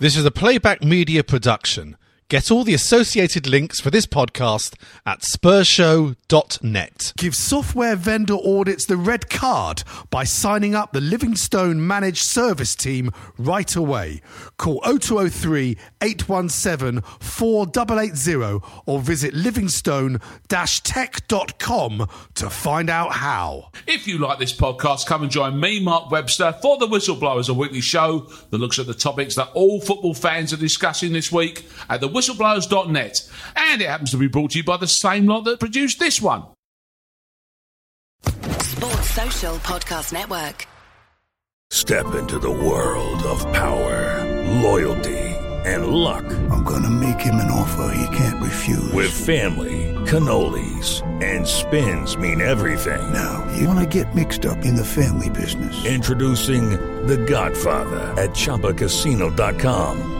[0.00, 1.96] This is a playback media production.
[2.30, 7.12] Get all the associated links for this podcast at spursshow.net.
[7.16, 13.10] Give software vendor audits the red card by signing up the Livingstone Managed Service Team
[13.36, 14.22] right away.
[14.58, 23.70] Call 0203 817 4880 or visit livingstone-tech.com to find out how.
[23.88, 27.54] If you like this podcast, come and join me, Mark Webster, for The Whistleblowers, a
[27.54, 31.66] weekly show that looks at the topics that all football fans are discussing this week
[31.88, 33.30] at thewhistleblowers.net.
[33.56, 36.20] And it happens to be brought to you by the same lot that produced this
[36.20, 36.44] one.
[38.24, 40.66] Sports Social Podcast Network.
[41.70, 44.24] Step into the world of power,
[44.60, 45.18] loyalty,
[45.64, 46.24] and luck.
[46.50, 48.92] I'm gonna make him an offer he can't refuse.
[48.92, 53.12] With family, cannolis, and spins mean everything.
[53.12, 55.84] Now, you wanna get mixed up in the family business.
[55.86, 56.70] Introducing
[57.06, 60.19] The Godfather at ChumbaCasino.com.